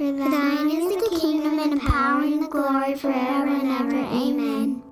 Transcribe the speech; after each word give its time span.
For 0.00 0.10
thine 0.12 0.70
is 0.70 0.88
the 0.94 1.18
kingdom 1.20 1.58
and 1.58 1.72
the 1.74 1.76
power 1.86 2.22
and 2.22 2.42
the 2.42 2.48
glory 2.48 2.94
forever 2.94 3.50
and 3.50 3.68
ever. 3.68 3.98
Amen. 3.98 4.82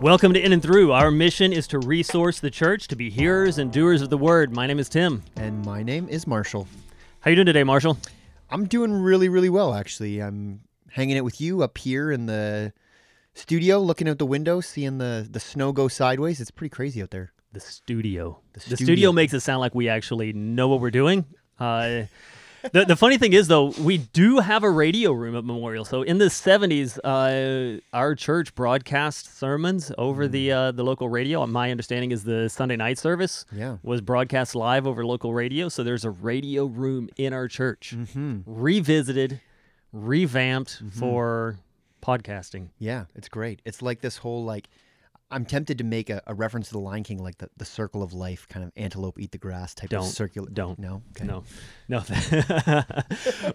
Welcome 0.00 0.32
to 0.32 0.40
In 0.40 0.52
and 0.52 0.60
Through. 0.60 0.90
Our 0.90 1.12
mission 1.12 1.52
is 1.52 1.68
to 1.68 1.78
resource 1.78 2.40
the 2.40 2.50
church 2.50 2.88
to 2.88 2.96
be 2.96 3.08
hearers 3.08 3.58
and 3.58 3.70
doers 3.70 4.02
of 4.02 4.10
the 4.10 4.18
word. 4.18 4.52
My 4.52 4.66
name 4.66 4.80
is 4.80 4.88
Tim. 4.88 5.22
And 5.36 5.64
my 5.64 5.84
name 5.84 6.08
is 6.08 6.26
Marshall. 6.26 6.66
How 7.20 7.30
you 7.30 7.36
doing 7.36 7.46
today, 7.46 7.62
Marshall? 7.62 7.98
I'm 8.50 8.66
doing 8.66 8.92
really, 8.92 9.28
really 9.28 9.48
well, 9.48 9.74
actually. 9.74 10.18
I'm 10.18 10.62
hanging 10.90 11.16
out 11.16 11.22
with 11.24 11.40
you 11.40 11.62
up 11.62 11.78
here 11.78 12.10
in 12.10 12.26
the 12.26 12.72
studio, 13.36 13.78
looking 13.78 14.08
out 14.08 14.18
the 14.18 14.26
window, 14.26 14.60
seeing 14.60 14.98
the, 14.98 15.26
the 15.30 15.40
snow 15.40 15.72
go 15.72 15.88
sideways. 15.88 16.40
It's 16.40 16.50
pretty 16.50 16.70
crazy 16.74 17.02
out 17.02 17.10
there. 17.10 17.32
The 17.52 17.60
studio. 17.60 18.40
The 18.54 18.60
studio, 18.60 18.84
studio. 18.84 19.12
makes 19.12 19.32
it 19.32 19.40
sound 19.40 19.60
like 19.60 19.74
we 19.74 19.88
actually 19.88 20.32
know 20.32 20.68
what 20.68 20.80
we're 20.80 20.90
doing. 20.90 21.24
Uh, 21.58 22.02
the, 22.72 22.84
the 22.84 22.96
funny 22.96 23.16
thing 23.16 23.32
is, 23.32 23.46
though, 23.46 23.66
we 23.80 23.98
do 23.98 24.40
have 24.40 24.64
a 24.64 24.70
radio 24.70 25.12
room 25.12 25.36
at 25.36 25.44
Memorial. 25.44 25.84
So 25.84 26.02
in 26.02 26.18
the 26.18 26.24
70s, 26.26 26.98
uh, 27.04 27.80
our 27.92 28.14
church 28.16 28.54
broadcast 28.56 29.38
sermons 29.38 29.92
over 29.96 30.26
the 30.26 30.50
uh, 30.50 30.72
the 30.72 30.82
local 30.82 31.08
radio. 31.08 31.46
My 31.46 31.70
understanding 31.70 32.10
is 32.10 32.24
the 32.24 32.48
Sunday 32.48 32.74
night 32.76 32.98
service 32.98 33.44
Yeah. 33.52 33.76
was 33.84 34.00
broadcast 34.00 34.56
live 34.56 34.84
over 34.86 35.06
local 35.06 35.32
radio. 35.32 35.68
So 35.68 35.84
there's 35.84 36.04
a 36.04 36.10
radio 36.10 36.64
room 36.66 37.08
in 37.16 37.32
our 37.32 37.46
church, 37.46 37.94
Mm-hmm. 37.96 38.40
revisited, 38.44 39.40
revamped 39.92 40.82
for 40.98 41.58
podcasting. 42.06 42.68
Yeah, 42.78 43.06
it's 43.14 43.28
great. 43.28 43.60
It's 43.64 43.82
like 43.82 44.00
this 44.00 44.18
whole 44.18 44.44
like 44.44 44.68
I'm 45.30 45.44
tempted 45.44 45.78
to 45.78 45.84
make 45.84 46.08
a, 46.08 46.22
a 46.28 46.34
reference 46.34 46.68
to 46.68 46.74
the 46.74 46.78
Lion 46.78 47.02
King, 47.02 47.18
like 47.20 47.38
the, 47.38 47.50
the 47.56 47.64
circle 47.64 48.00
of 48.02 48.12
life, 48.12 48.46
kind 48.48 48.64
of 48.64 48.70
antelope 48.76 49.18
eat 49.18 49.32
the 49.32 49.38
grass 49.38 49.74
type 49.74 49.90
Don't. 49.90 50.04
of 50.06 50.12
circular. 50.12 50.48
Don't. 50.48 50.78
No. 50.78 51.02
Okay. 51.16 51.24
No, 51.26 51.42
no. 51.88 52.02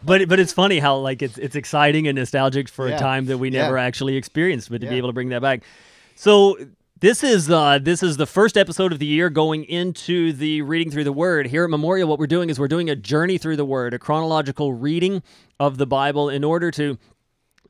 but 0.03 0.27
but 0.27 0.39
it's 0.39 0.51
funny 0.51 0.79
how 0.79 0.97
like 0.97 1.21
it's 1.21 1.37
it's 1.37 1.55
exciting 1.55 2.07
and 2.07 2.17
nostalgic 2.17 2.67
for 2.67 2.87
a 2.87 2.97
time 2.97 3.25
that 3.27 3.37
we 3.37 3.49
Yeah. 3.49 3.63
never 3.63 3.77
actually 3.77 4.17
experienced, 4.17 4.69
but 4.69 4.81
to 4.81 4.87
be 4.87 4.95
able 4.95 5.09
to 5.09 5.13
bring 5.13 5.29
that 5.29 5.41
back. 5.41 5.63
So 6.15 6.57
this 6.99 7.23
is 7.23 7.49
uh, 7.49 7.79
this 7.81 8.03
is 8.03 8.17
the 8.17 8.25
first 8.27 8.57
episode 8.57 8.91
of 8.91 8.99
the 8.99 9.05
year 9.05 9.29
going 9.29 9.63
into 9.63 10.33
the 10.33 10.61
reading 10.61 10.91
through 10.91 11.05
the 11.05 11.13
Word 11.13 11.47
here 11.47 11.63
at 11.63 11.69
Memorial. 11.69 12.07
What 12.09 12.19
we're 12.19 12.27
doing 12.27 12.49
is 12.49 12.59
we're 12.59 12.67
doing 12.67 12.89
a 12.89 12.95
journey 12.95 13.37
through 13.37 13.55
the 13.55 13.65
Word, 13.65 13.93
a 13.93 13.99
chronological 13.99 14.73
reading 14.73 15.23
of 15.59 15.77
the 15.77 15.87
Bible 15.87 16.29
in 16.29 16.43
order 16.43 16.69
to 16.71 16.97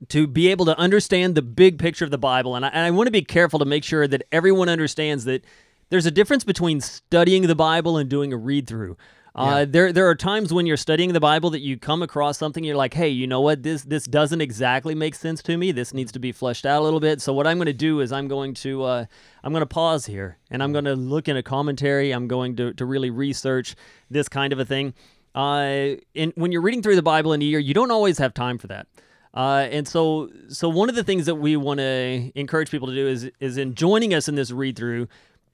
to 0.09 0.27
be 0.27 0.47
able 0.47 0.65
to 0.65 0.77
understand 0.77 1.35
the 1.35 1.41
big 1.41 1.77
picture 1.77 2.05
of 2.05 2.11
the 2.11 2.17
Bible. 2.17 2.55
And 2.55 2.65
I, 2.65 2.69
and 2.69 2.85
I 2.85 2.91
want 2.91 3.07
to 3.07 3.11
be 3.11 3.23
careful 3.23 3.59
to 3.59 3.65
make 3.65 3.83
sure 3.83 4.07
that 4.07 4.23
everyone 4.31 4.69
understands 4.69 5.25
that 5.25 5.43
there's 5.89 6.05
a 6.05 6.11
difference 6.11 6.43
between 6.43 6.81
studying 6.81 7.43
the 7.43 7.55
Bible 7.55 7.97
and 7.97 8.09
doing 8.09 8.33
a 8.33 8.37
read 8.37 8.67
through. 8.67 8.97
Uh, 9.33 9.65
there, 9.65 9.93
there 9.93 10.09
are 10.09 10.15
times 10.15 10.53
when 10.53 10.65
you're 10.65 10.75
studying 10.75 11.13
the 11.13 11.19
Bible 11.19 11.51
that 11.51 11.61
you 11.61 11.77
come 11.77 12.03
across 12.03 12.37
something 12.37 12.65
you're 12.65 12.75
like, 12.75 12.93
hey, 12.93 13.07
you 13.07 13.25
know 13.25 13.39
what? 13.39 13.63
This, 13.63 13.83
this 13.83 14.03
doesn't 14.03 14.41
exactly 14.41 14.93
make 14.93 15.15
sense 15.15 15.41
to 15.43 15.55
me. 15.55 15.71
This 15.71 15.93
needs 15.93 16.11
to 16.11 16.19
be 16.19 16.33
fleshed 16.33 16.65
out 16.65 16.81
a 16.81 16.83
little 16.83 16.99
bit. 16.99 17.21
So 17.21 17.31
what 17.31 17.47
I'm 17.47 17.57
going 17.57 17.67
to 17.67 17.73
do 17.73 18.01
is 18.01 18.11
I'm 18.11 18.27
going 18.27 18.53
to, 18.55 18.83
uh, 18.83 19.05
I'm 19.41 19.53
going 19.53 19.61
to 19.61 19.67
pause 19.67 20.05
here 20.05 20.37
and 20.49 20.61
I'm 20.61 20.73
going 20.73 20.83
to 20.83 20.95
look 20.95 21.29
in 21.29 21.37
a 21.37 21.43
commentary. 21.43 22.11
I'm 22.11 22.27
going 22.27 22.57
to, 22.57 22.73
to 22.73 22.85
really 22.85 23.09
research 23.09 23.75
this 24.09 24.27
kind 24.27 24.51
of 24.51 24.59
a 24.59 24.65
thing. 24.65 24.93
Uh, 25.33 25.95
and 26.13 26.33
when 26.35 26.51
you're 26.51 26.61
reading 26.61 26.81
through 26.81 26.97
the 26.97 27.01
Bible 27.01 27.31
in 27.31 27.41
a 27.41 27.45
year, 27.45 27.59
you 27.59 27.73
don't 27.73 27.91
always 27.91 28.17
have 28.17 28.33
time 28.33 28.57
for 28.57 28.67
that. 28.67 28.87
Uh, 29.33 29.67
and 29.71 29.87
so, 29.87 30.29
so 30.49 30.67
one 30.67 30.89
of 30.89 30.95
the 30.95 31.03
things 31.03 31.25
that 31.25 31.35
we 31.35 31.55
want 31.55 31.79
to 31.79 32.31
encourage 32.35 32.69
people 32.69 32.87
to 32.87 32.93
do 32.93 33.07
is, 33.07 33.29
is 33.39 33.57
in 33.57 33.75
joining 33.75 34.13
us 34.13 34.27
in 34.27 34.35
this 34.35 34.51
read 34.51 34.75
through, 34.75 35.07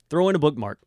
throw 0.10 0.30
in 0.30 0.36
a 0.36 0.40
bookmark. 0.40 0.80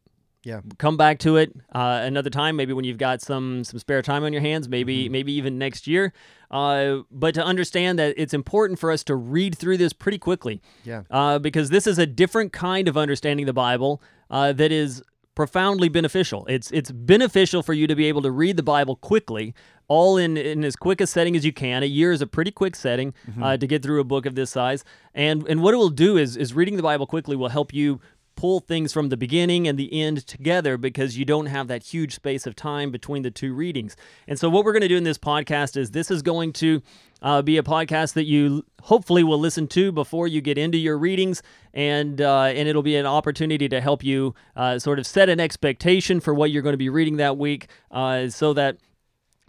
Yeah. 0.42 0.60
Come 0.78 0.96
back 0.96 1.18
to 1.20 1.36
it 1.36 1.55
uh, 1.74 2.00
another 2.02 2.30
time, 2.30 2.56
maybe 2.56 2.72
when 2.72 2.86
you've 2.86 2.96
got 2.96 3.20
some 3.20 3.62
some 3.62 3.78
spare 3.78 4.00
time 4.00 4.24
on 4.24 4.33
your 4.33 4.40
hands, 4.40 4.70
maybe 4.70 5.06
maybe 5.11 5.33
even 5.34 5.58
next 5.58 5.86
year. 5.86 6.14
Uh, 6.50 7.00
but 7.11 7.34
to 7.34 7.45
understand 7.45 7.98
that 7.98 8.14
it's 8.17 8.33
important 8.33 8.79
for 8.79 8.90
us 8.90 9.05
to 9.05 9.14
read 9.14 9.55
through 9.55 9.77
this 9.77 9.92
pretty 9.92 10.17
quickly 10.18 10.62
Yeah. 10.83 11.02
uh, 11.11 11.39
because 11.39 11.68
this 11.68 11.86
is 11.86 11.98
a 11.98 12.06
different 12.06 12.55
kind 12.55 12.89
of 12.89 12.96
understanding 12.96 13.45
the 13.45 13.52
Bible 13.52 14.00
uh, 14.30 14.55
that 14.55 14.73
is 14.73 15.02
profoundly 15.40 15.89
beneficial. 15.89 16.45
It's 16.51 16.70
it's 16.70 16.90
beneficial 16.90 17.62
for 17.62 17.73
you 17.73 17.86
to 17.86 17.95
be 17.95 18.05
able 18.05 18.20
to 18.20 18.30
read 18.30 18.58
the 18.58 18.62
Bible 18.62 18.95
quickly, 18.95 19.55
all 19.89 20.18
in 20.18 20.36
in 20.36 20.64
as 20.64 20.77
quick 20.77 21.01
a 21.01 21.06
setting 21.06 21.34
as 21.34 21.46
you 21.46 21.52
can. 21.52 21.83
A 21.83 21.86
year 21.86 22.12
is 22.12 22.20
a 22.20 22.27
pretty 22.27 22.51
quick 22.51 22.77
setting 22.77 23.14
uh, 23.42 23.56
to 23.56 23.67
get 23.67 23.83
through 23.83 24.00
a 24.00 24.05
book 24.05 24.27
of 24.27 24.34
this 24.34 24.50
size, 24.50 24.84
and 25.14 25.48
and 25.48 25.62
what 25.62 25.73
it 25.73 25.79
will 25.79 25.89
do 25.89 26.18
is 26.18 26.36
is 26.36 26.52
reading 26.52 26.77
the 26.77 26.83
Bible 26.83 27.06
quickly 27.06 27.36
will 27.36 27.48
help 27.48 27.73
you 27.73 28.02
pull 28.40 28.61
things 28.61 28.90
from 28.90 29.11
the 29.11 29.18
beginning 29.18 29.68
and 29.68 29.78
the 29.78 29.92
end 29.92 30.27
together 30.27 30.78
because 30.78 31.18
you 31.18 31.27
don't 31.27 31.45
have 31.45 31.68
that 31.68 31.83
huge 31.83 32.14
space 32.14 32.46
of 32.46 32.56
time 32.56 32.90
between 32.90 33.23
the 33.23 33.30
two 33.30 33.52
readings. 33.52 33.96
And 34.27 34.39
so, 34.39 34.48
what 34.48 34.64
we're 34.64 34.73
going 34.73 34.80
to 34.80 34.89
do 34.89 34.96
in 34.96 35.05
this 35.05 35.18
podcast 35.18 35.77
is 35.77 35.90
this 35.90 36.11
is 36.11 36.23
going 36.23 36.55
to 36.55 36.80
uh, 37.20 37.42
be 37.42 37.58
a 37.58 37.62
podcast 37.62 38.14
that 38.14 38.24
you 38.24 38.64
hopefully 38.84 39.23
will 39.23 39.39
listen 39.39 39.68
to 39.68 39.92
before 39.92 40.27
you 40.27 40.40
get 40.40 40.56
into 40.56 40.79
your 40.79 40.96
readings, 40.96 41.42
and 41.74 42.23
uh, 42.23 42.45
and 42.45 42.67
it'll 42.67 42.83
be 42.83 42.96
an 42.96 43.05
opportunity 43.05 43.68
to 43.68 43.79
help 43.79 44.02
you 44.02 44.34
uh, 44.56 44.79
sort 44.79 44.98
of 44.98 45.06
set 45.06 45.29
an 45.29 45.39
expectation 45.39 46.18
for 46.18 46.33
what 46.33 46.50
you're 46.50 46.62
going 46.62 46.73
to 46.73 46.79
be 46.79 46.89
reading 46.89 47.18
that 47.18 47.36
week, 47.36 47.68
uh, 47.90 48.27
so 48.30 48.55
that 48.55 48.79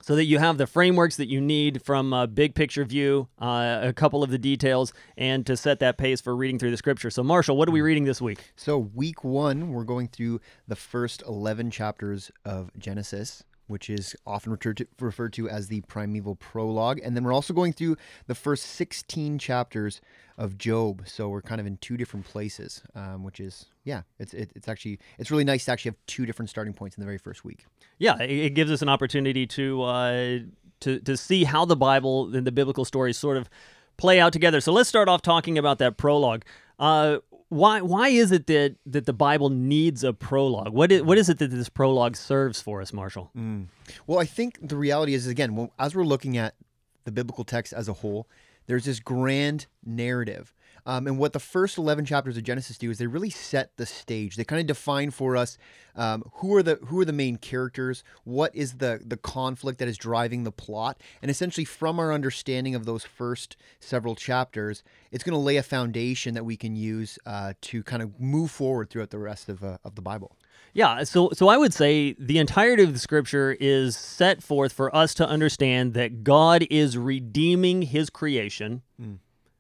so 0.01 0.15
that 0.15 0.25
you 0.25 0.39
have 0.39 0.57
the 0.57 0.67
frameworks 0.67 1.17
that 1.17 1.27
you 1.27 1.39
need 1.41 1.83
from 1.83 2.13
a 2.13 2.27
big 2.27 2.55
picture 2.55 2.83
view, 2.85 3.27
uh, 3.41 3.79
a 3.83 3.93
couple 3.93 4.23
of 4.23 4.29
the 4.29 4.37
details, 4.37 4.93
and 5.17 5.45
to 5.45 5.55
set 5.55 5.79
that 5.79 5.97
pace 5.97 6.21
for 6.21 6.35
reading 6.35 6.59
through 6.59 6.71
the 6.71 6.77
scripture. 6.77 7.09
So, 7.09 7.23
Marshall, 7.23 7.57
what 7.57 7.67
are 7.67 7.71
we 7.71 7.81
reading 7.81 8.05
this 8.05 8.21
week? 8.21 8.39
So, 8.55 8.77
week 8.77 9.23
one, 9.23 9.71
we're 9.71 9.83
going 9.83 10.07
through 10.07 10.41
the 10.67 10.75
first 10.75 11.23
11 11.27 11.71
chapters 11.71 12.31
of 12.45 12.71
Genesis, 12.77 13.43
which 13.71 13.89
is 13.89 14.15
often 14.25 14.51
referred 14.99 15.33
to, 15.33 15.49
as 15.49 15.67
the 15.67 15.81
primeval 15.81 16.35
prologue. 16.35 16.99
And 17.03 17.15
then 17.15 17.23
we're 17.23 17.33
also 17.33 17.53
going 17.53 17.73
through 17.73 17.97
the 18.27 18.35
first 18.35 18.65
16 18.67 19.39
chapters 19.39 20.01
of 20.37 20.57
Job. 20.57 21.03
So, 21.07 21.29
we're 21.29 21.41
kind 21.41 21.59
of 21.59 21.65
in 21.65 21.77
two 21.77 21.97
different 21.97 22.25
places, 22.25 22.83
um, 22.93 23.23
which 23.23 23.39
is, 23.39 23.65
yeah, 23.83 24.03
it's, 24.19 24.33
it, 24.33 24.51
it's 24.55 24.67
actually, 24.67 24.99
it's 25.17 25.31
really 25.31 25.43
nice 25.43 25.65
to 25.65 25.71
actually 25.71 25.89
have 25.89 25.97
two 26.05 26.25
different 26.25 26.49
starting 26.49 26.73
points 26.73 26.95
in 26.97 27.01
the 27.01 27.05
very 27.05 27.17
first 27.17 27.43
week. 27.43 27.65
Yeah, 27.97 28.21
it, 28.21 28.29
it 28.29 28.49
gives 28.51 28.71
us 28.71 28.81
an 28.81 28.89
opportunity 28.89 29.47
to 29.47 29.83
uh, 29.83 30.39
to 30.81 30.99
to 30.99 31.15
see 31.15 31.43
how 31.43 31.65
the 31.65 31.75
Bible 31.75 32.35
and 32.35 32.45
the 32.45 32.51
biblical 32.51 32.85
stories 32.85 33.17
sort 33.17 33.37
of 33.37 33.49
play 33.97 34.19
out 34.19 34.33
together. 34.33 34.59
So 34.59 34.73
let's 34.73 34.89
start 34.89 35.07
off 35.07 35.21
talking 35.21 35.57
about 35.57 35.77
that 35.77 35.97
prologue. 35.97 36.43
Uh, 36.79 37.19
why 37.51 37.81
why 37.81 38.07
is 38.07 38.31
it 38.31 38.47
that 38.47 38.77
that 38.85 39.05
the 39.05 39.11
Bible 39.11 39.49
needs 39.49 40.05
a 40.05 40.13
prologue? 40.13 40.69
What 40.69 40.89
is, 40.89 41.01
what 41.01 41.17
is 41.17 41.27
it 41.27 41.37
that 41.39 41.51
this 41.51 41.67
prologue 41.67 42.15
serves 42.15 42.61
for 42.61 42.81
us, 42.81 42.93
Marshall? 42.93 43.29
Mm. 43.37 43.67
Well, 44.07 44.19
I 44.19 44.25
think 44.25 44.57
the 44.61 44.77
reality 44.77 45.13
is, 45.13 45.27
again, 45.27 45.69
as 45.77 45.93
we're 45.93 46.05
looking 46.05 46.37
at 46.37 46.55
the 47.03 47.11
biblical 47.11 47.43
text 47.43 47.73
as 47.73 47.89
a 47.89 47.93
whole, 47.93 48.29
there's 48.67 48.85
this 48.85 49.01
grand 49.01 49.65
narrative. 49.85 50.53
Um, 50.85 51.07
and 51.07 51.17
what 51.17 51.33
the 51.33 51.39
first 51.39 51.77
11 51.77 52.05
chapters 52.05 52.37
of 52.37 52.43
Genesis 52.43 52.77
do 52.77 52.89
is 52.89 52.97
they 52.97 53.07
really 53.07 53.29
set 53.29 53.77
the 53.77 53.85
stage. 53.85 54.35
They 54.35 54.43
kind 54.43 54.59
of 54.59 54.67
define 54.67 55.11
for 55.11 55.37
us 55.37 55.57
um, 55.95 56.23
who 56.35 56.55
are 56.55 56.63
the 56.63 56.75
who 56.87 56.99
are 56.99 57.05
the 57.05 57.13
main 57.13 57.35
characters, 57.35 58.03
what 58.23 58.55
is 58.55 58.73
the 58.73 59.01
the 59.05 59.17
conflict 59.17 59.79
that 59.79 59.87
is 59.87 59.97
driving 59.97 60.43
the 60.43 60.51
plot, 60.51 61.01
and 61.21 61.29
essentially 61.29 61.65
from 61.65 61.99
our 61.99 62.13
understanding 62.13 62.75
of 62.75 62.85
those 62.85 63.03
first 63.03 63.57
several 63.79 64.15
chapters, 64.15 64.83
it's 65.11 65.23
going 65.23 65.33
to 65.33 65.39
lay 65.39 65.57
a 65.57 65.63
foundation 65.63 66.33
that 66.33 66.45
we 66.45 66.55
can 66.55 66.75
use 66.75 67.19
uh, 67.25 67.53
to 67.61 67.83
kind 67.83 68.01
of 68.01 68.19
move 68.19 68.51
forward 68.51 68.89
throughout 68.89 69.09
the 69.09 69.19
rest 69.19 69.49
of 69.49 69.63
uh, 69.63 69.77
of 69.83 69.95
the 69.95 70.01
Bible. 70.01 70.37
Yeah, 70.73 71.03
so 71.03 71.31
so 71.33 71.49
I 71.49 71.57
would 71.57 71.73
say 71.73 72.15
the 72.17 72.37
entirety 72.37 72.83
of 72.83 72.93
the 72.93 72.99
scripture 72.99 73.57
is 73.59 73.97
set 73.97 74.41
forth 74.41 74.71
for 74.71 74.95
us 74.95 75.13
to 75.15 75.27
understand 75.27 75.93
that 75.95 76.23
God 76.23 76.65
is 76.69 76.97
redeeming 76.97 77.81
his 77.81 78.09
creation 78.09 78.81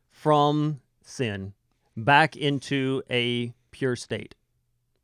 from 0.09 0.79
sin 1.03 1.53
back 1.95 2.35
into 2.35 3.03
a 3.09 3.53
pure 3.71 3.95
state. 3.95 4.35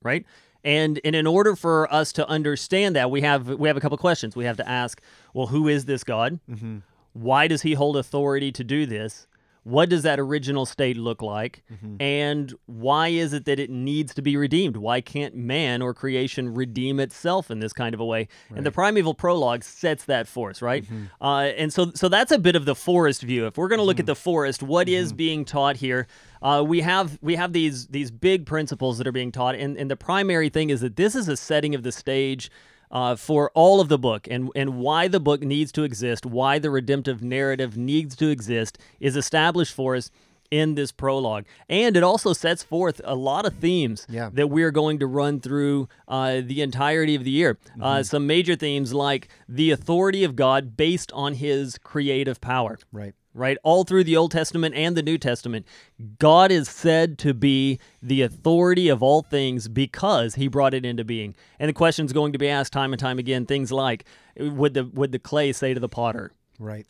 Right? 0.02 0.26
And 0.64 1.00
and 1.04 1.16
in 1.16 1.28
order 1.28 1.56
for 1.56 1.92
us 1.94 2.12
to 2.14 2.28
understand 2.28 2.96
that, 2.96 3.12
we 3.12 3.22
have 3.22 3.48
we 3.48 3.68
have 3.68 3.78
a 3.78 3.80
couple 3.80 3.98
questions. 3.98 4.36
We 4.36 4.46
have 4.46 4.58
to 4.58 4.68
ask, 4.68 5.02
well, 5.34 5.48
who 5.48 5.68
is 5.68 5.86
this 5.86 6.04
God? 6.04 6.40
Mm-hmm. 6.50 6.80
Why 7.14 7.48
does 7.48 7.62
he 7.62 7.74
hold 7.74 7.98
authority 7.98 8.52
to 8.52 8.64
do 8.64 8.86
this? 8.86 9.27
What 9.68 9.90
does 9.90 10.04
that 10.04 10.18
original 10.18 10.66
state 10.66 10.96
look 10.96 11.22
like? 11.22 11.62
Mm-hmm. 11.70 12.02
And 12.02 12.54
why 12.68 13.10
is 13.10 13.34
it 13.34 13.44
that 13.46 13.60
it 13.60 13.70
needs 13.70 14.14
to 14.14 14.22
be 14.22 14.38
redeemed? 14.38 14.78
Why 14.78 15.02
can't 15.02 15.36
man 15.36 15.82
or 15.82 15.94
creation 15.94 16.54
redeem 16.54 17.02
itself 17.02 17.52
in 17.52 17.60
this 17.60 17.74
kind 17.74 17.94
of 17.94 18.00
a 18.00 18.06
way? 18.06 18.30
And 18.56 18.66
the 18.66 18.72
primeval 18.72 19.14
prologue 19.14 19.66
sets 19.66 20.06
that 20.06 20.26
for 20.26 20.52
us, 20.52 20.62
right? 20.62 20.86
Uh, 21.20 21.52
and 21.58 21.74
so, 21.74 21.92
so 21.96 22.08
that's 22.08 22.32
a 22.32 22.40
bit 22.40 22.56
of 22.56 22.64
the 22.64 22.76
forest 22.76 23.24
view. 23.24 23.46
If 23.46 23.58
we're 23.58 23.68
going 23.68 23.80
to 23.80 23.84
look 23.84 24.00
at 24.00 24.06
the 24.06 24.16
forest, 24.16 24.64
what 24.64 24.88
is 24.88 25.12
being 25.12 25.44
taught 25.44 25.76
here? 25.76 26.08
Uh, 26.42 26.64
we 26.66 26.80
have 26.80 27.20
we 27.22 27.36
have 27.36 27.52
these 27.52 27.88
these 27.88 28.10
big 28.10 28.46
principles 28.46 29.00
that 29.00 29.08
are 29.08 29.12
being 29.12 29.34
taught, 29.34 29.56
and, 29.56 29.76
and 29.76 29.92
the 29.92 29.98
primary 29.98 30.48
thing 30.48 30.70
is 30.70 30.80
that 30.80 30.96
this 30.96 31.14
is 31.14 31.28
a 31.28 31.36
setting 31.36 31.76
of 31.76 31.84
the 31.84 31.92
stage 31.92 32.50
uh, 32.92 33.16
for 33.16 33.52
all 33.54 33.80
of 33.82 33.90
the 33.90 33.98
book 33.98 34.28
and, 34.30 34.50
and 34.56 34.78
why 34.78 35.08
the 35.08 35.20
book 35.20 35.42
needs 35.42 35.72
to 35.74 35.84
exist, 35.84 36.26
why 36.26 36.60
the 36.60 36.70
redemptive 36.70 37.22
narrative 37.22 37.76
needs 37.78 38.16
to 38.18 38.30
exist, 38.30 38.78
is 39.00 39.16
established 39.16 39.74
for 39.74 39.96
us 39.96 40.12
in 40.50 40.76
this 40.76 40.94
prologue. 40.94 41.44
And 41.68 41.98
it 41.98 42.04
also 42.04 42.32
sets 42.32 42.64
forth 42.64 43.02
a 43.04 43.16
lot 43.16 43.46
of 43.46 43.56
themes 43.56 44.08
Yeah. 44.10 44.30
that 44.34 44.48
we're 44.50 44.72
going 44.72 44.98
to 45.00 45.06
run 45.08 45.42
through 45.42 45.90
uh, 46.08 46.40
the 46.42 46.62
entirety 46.62 47.16
of 47.16 47.26
the 47.26 47.32
year. 47.32 47.58
Uh, 47.82 48.02
some 48.04 48.26
major 48.28 48.56
themes 48.56 48.94
like 48.94 49.28
the 49.50 49.72
authority 49.72 50.24
of 50.24 50.38
God 50.38 50.78
based 50.78 51.12
on 51.12 51.34
his 51.34 51.78
creative 51.78 52.40
power 52.40 52.80
Right. 52.94 53.14
Right? 53.38 53.58
All 53.64 53.84
through 53.84 54.04
the 54.04 54.18
Old 54.18 54.32
Testament 54.32 54.76
and 54.76 54.98
the 54.98 55.04
New 55.04 55.18
Testament, 55.18 55.66
God 56.20 56.52
is 56.52 56.68
said 56.68 57.18
to 57.20 57.34
be 57.34 57.80
the 58.02 58.22
authority 58.24 58.90
of 58.90 59.04
all 59.04 59.22
things 59.22 59.68
because 59.68 60.36
he 60.36 60.48
brought 60.48 60.74
it 60.74 60.86
into 60.86 61.04
being. 61.06 61.36
And 61.60 61.70
the 61.70 61.74
question 61.74 62.06
is 62.06 62.14
going 62.14 62.34
to 62.34 62.40
be 62.40 62.50
asked 62.50 62.74
time 62.74 62.92
and 62.92 63.00
time 63.00 63.20
again 63.20 63.46
things 63.46 63.72
like 63.72 64.06
would 64.40 64.74
the 64.74 64.86
would 64.86 65.12
the 65.12 65.20
clay 65.20 65.54
say 65.54 65.74
to 65.74 65.80
the 65.80 65.90
potter, 65.90 66.32
Right. 66.60 66.86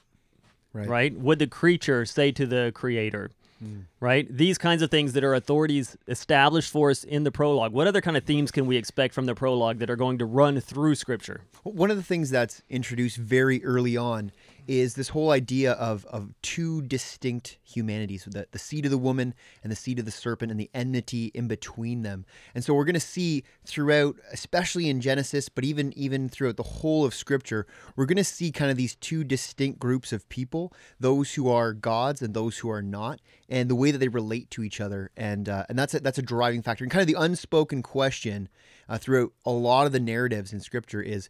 Right. 0.74 0.88
right? 0.88 1.18
Would 1.18 1.40
the 1.40 1.48
creature 1.48 2.06
say 2.06 2.32
to 2.32 2.46
the 2.46 2.72
creator? 2.74 3.32
Hmm. 3.60 3.80
Right? 4.00 4.28
These 4.30 4.60
kinds 4.60 4.84
of 4.84 4.92
things 4.92 5.14
that 5.14 5.24
are 5.24 5.34
authorities 5.34 5.98
established 6.08 6.72
for 6.72 6.92
us 6.92 7.04
in 7.04 7.24
the 7.24 7.32
prologue. 7.32 7.72
What 7.74 7.88
other 7.88 8.02
kind 8.02 8.16
of 8.16 8.24
themes 8.24 8.52
can 8.52 8.68
we 8.68 8.78
expect 8.78 9.16
from 9.16 9.26
the 9.26 9.34
prologue 9.34 9.80
that 9.80 9.90
are 9.90 9.96
going 9.96 10.20
to 10.20 10.26
run 10.26 10.62
through 10.62 10.94
scripture? 10.94 11.42
One 11.64 11.90
of 11.90 11.98
the 11.98 12.04
things 12.04 12.30
that's 12.30 12.62
introduced 12.70 13.18
very 13.18 13.64
early 13.66 13.98
on 13.98 14.32
is 14.68 14.96
this 14.96 15.10
whole 15.10 15.32
idea 15.32 15.74
of, 15.74 16.06
of 16.06 16.34
two 16.42 16.82
distinct 16.84 17.58
humanities 17.64 18.26
the, 18.26 18.48
the 18.52 18.60
seed 18.60 18.86
of 18.86 18.92
the 18.92 18.98
woman 18.98 19.34
and 19.64 19.72
the 19.72 19.76
seed 19.76 20.00
of 20.00 20.06
the 20.06 20.12
serpent 20.12 20.52
and 20.52 20.60
the 20.60 20.70
enmity 20.74 21.32
in 21.34 21.48
between 21.48 22.04
them. 22.04 22.26
And 22.54 22.64
so 22.64 22.74
we're 22.74 22.86
going 22.86 22.94
to 22.94 23.00
see 23.00 23.44
throughout, 23.66 24.18
especially 24.32 24.90
in 24.90 25.02
Genesis, 25.02 25.50
but 25.50 25.64
even, 25.64 25.94
even 25.98 26.30
throughout 26.30 26.58
the 26.58 26.64
whole 26.64 27.06
of 27.06 27.14
Scripture, 27.14 27.66
we're 27.96 28.06
going 28.06 28.18
to 28.18 28.24
see 28.24 28.52
kind 28.52 28.70
of 28.70 28.78
these 28.78 28.96
two 28.96 29.24
distinct 29.24 29.80
groups 29.80 30.12
of 30.12 30.28
people 30.30 30.74
those 31.00 31.34
who 31.34 31.50
are 31.50 31.74
gods 31.74 32.22
and 32.22 32.34
those 32.34 32.58
who 32.58 32.70
are 32.70 32.82
not, 32.82 33.20
and 33.50 33.70
the 33.70 33.76
way 33.76 33.92
that 33.92 34.00
they 34.00 34.08
relate 34.08 34.50
to 34.52 34.64
each 34.64 34.82
other. 34.82 35.12
And, 35.16 35.48
uh, 35.48 35.66
and 35.70 35.78
that's, 35.78 35.94
a, 35.94 36.00
that's 36.00 36.18
a 36.18 36.24
driving 36.24 36.62
factor. 36.62 36.84
And 36.84 36.92
kind 36.92 37.02
of 37.02 37.08
the 37.08 37.22
unspoken 37.22 37.82
question 37.82 38.50
uh, 38.90 38.98
throughout 38.98 39.32
a 39.46 39.52
lot 39.52 39.86
of 39.86 39.92
the 39.92 40.00
narratives 40.00 40.52
in 40.52 40.60
Scripture 40.60 41.02
is 41.02 41.30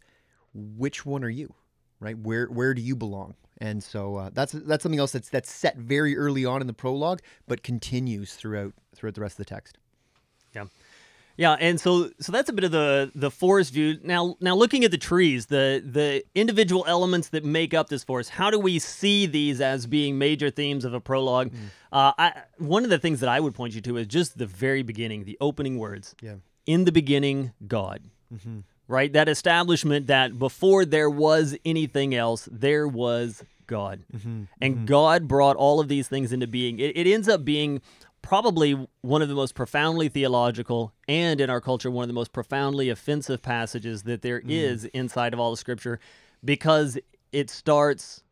which 0.52 1.06
one 1.06 1.22
are 1.22 1.30
you 1.30 1.54
right 2.00 2.18
where 2.18 2.46
where 2.46 2.74
do 2.74 2.80
you 2.82 2.94
belong 2.96 3.34
and 3.60 3.82
so 3.82 4.16
uh, 4.16 4.30
that's 4.32 4.52
that's 4.52 4.82
something 4.82 5.00
else 5.00 5.12
that's 5.12 5.28
that's 5.28 5.50
set 5.50 5.76
very 5.76 6.16
early 6.16 6.44
on 6.44 6.60
in 6.60 6.66
the 6.66 6.72
prologue 6.72 7.20
but 7.46 7.62
continues 7.62 8.34
throughout 8.34 8.72
throughout 8.94 9.14
the 9.14 9.20
rest 9.20 9.34
of 9.38 9.46
the 9.46 9.54
text 9.54 9.78
Yeah. 10.54 10.66
Yeah, 11.36 11.52
and 11.60 11.80
so 11.80 12.10
so 12.18 12.32
that's 12.32 12.48
a 12.48 12.52
bit 12.52 12.64
of 12.64 12.72
the 12.72 13.12
the 13.14 13.30
forest 13.30 13.72
view. 13.72 13.98
Now 14.02 14.36
now 14.40 14.56
looking 14.56 14.82
at 14.82 14.90
the 14.90 14.98
trees, 14.98 15.46
the 15.46 15.80
the 15.86 16.24
individual 16.34 16.84
elements 16.88 17.28
that 17.28 17.44
make 17.44 17.72
up 17.74 17.88
this 17.88 18.02
forest, 18.02 18.30
how 18.30 18.50
do 18.50 18.58
we 18.58 18.80
see 18.80 19.24
these 19.26 19.60
as 19.60 19.86
being 19.86 20.18
major 20.18 20.50
themes 20.50 20.84
of 20.84 20.94
a 20.94 21.00
prologue? 21.00 21.52
Uh, 21.92 22.10
I, 22.18 22.42
one 22.56 22.82
of 22.82 22.90
the 22.90 22.98
things 22.98 23.20
that 23.20 23.28
I 23.28 23.38
would 23.38 23.54
point 23.54 23.72
you 23.72 23.80
to 23.82 23.98
is 23.98 24.08
just 24.08 24.36
the 24.36 24.46
very 24.46 24.82
beginning, 24.82 25.26
the 25.26 25.38
opening 25.40 25.78
words. 25.78 26.16
Yeah. 26.20 26.38
In 26.66 26.84
the 26.86 26.92
beginning, 26.92 27.52
God. 27.68 28.02
Right? 28.88 29.12
That 29.12 29.28
establishment 29.28 30.06
that 30.06 30.38
before 30.38 30.84
there 30.84 31.10
was 31.10 31.56
anything 31.64 32.14
else, 32.14 32.48
there 32.50 32.88
was 32.88 33.44
God. 33.66 34.02
Mm-hmm. 34.12 34.28
Mm-hmm. 34.28 34.44
And 34.60 34.86
God 34.88 35.28
brought 35.28 35.56
all 35.56 35.78
of 35.78 35.88
these 35.88 36.08
things 36.08 36.32
into 36.32 36.48
being. 36.48 36.80
It, 36.80 36.96
it 36.96 37.06
ends 37.06 37.28
up 37.28 37.44
being 37.44 37.80
probably 38.22 38.88
one 39.02 39.22
of 39.22 39.28
the 39.28 39.34
most 39.34 39.54
profoundly 39.54 40.08
theological 40.08 40.92
and 41.06 41.40
in 41.40 41.48
our 41.48 41.60
culture 41.60 41.90
one 41.90 42.02
of 42.02 42.08
the 42.08 42.14
most 42.14 42.32
profoundly 42.32 42.90
offensive 42.90 43.40
passages 43.40 44.02
that 44.02 44.22
there 44.22 44.40
mm-hmm. 44.40 44.50
is 44.50 44.84
inside 44.86 45.32
of 45.32 45.38
all 45.38 45.52
the 45.52 45.56
scripture 45.56 46.00
because 46.44 46.98
it 47.32 47.48
starts 47.48 48.22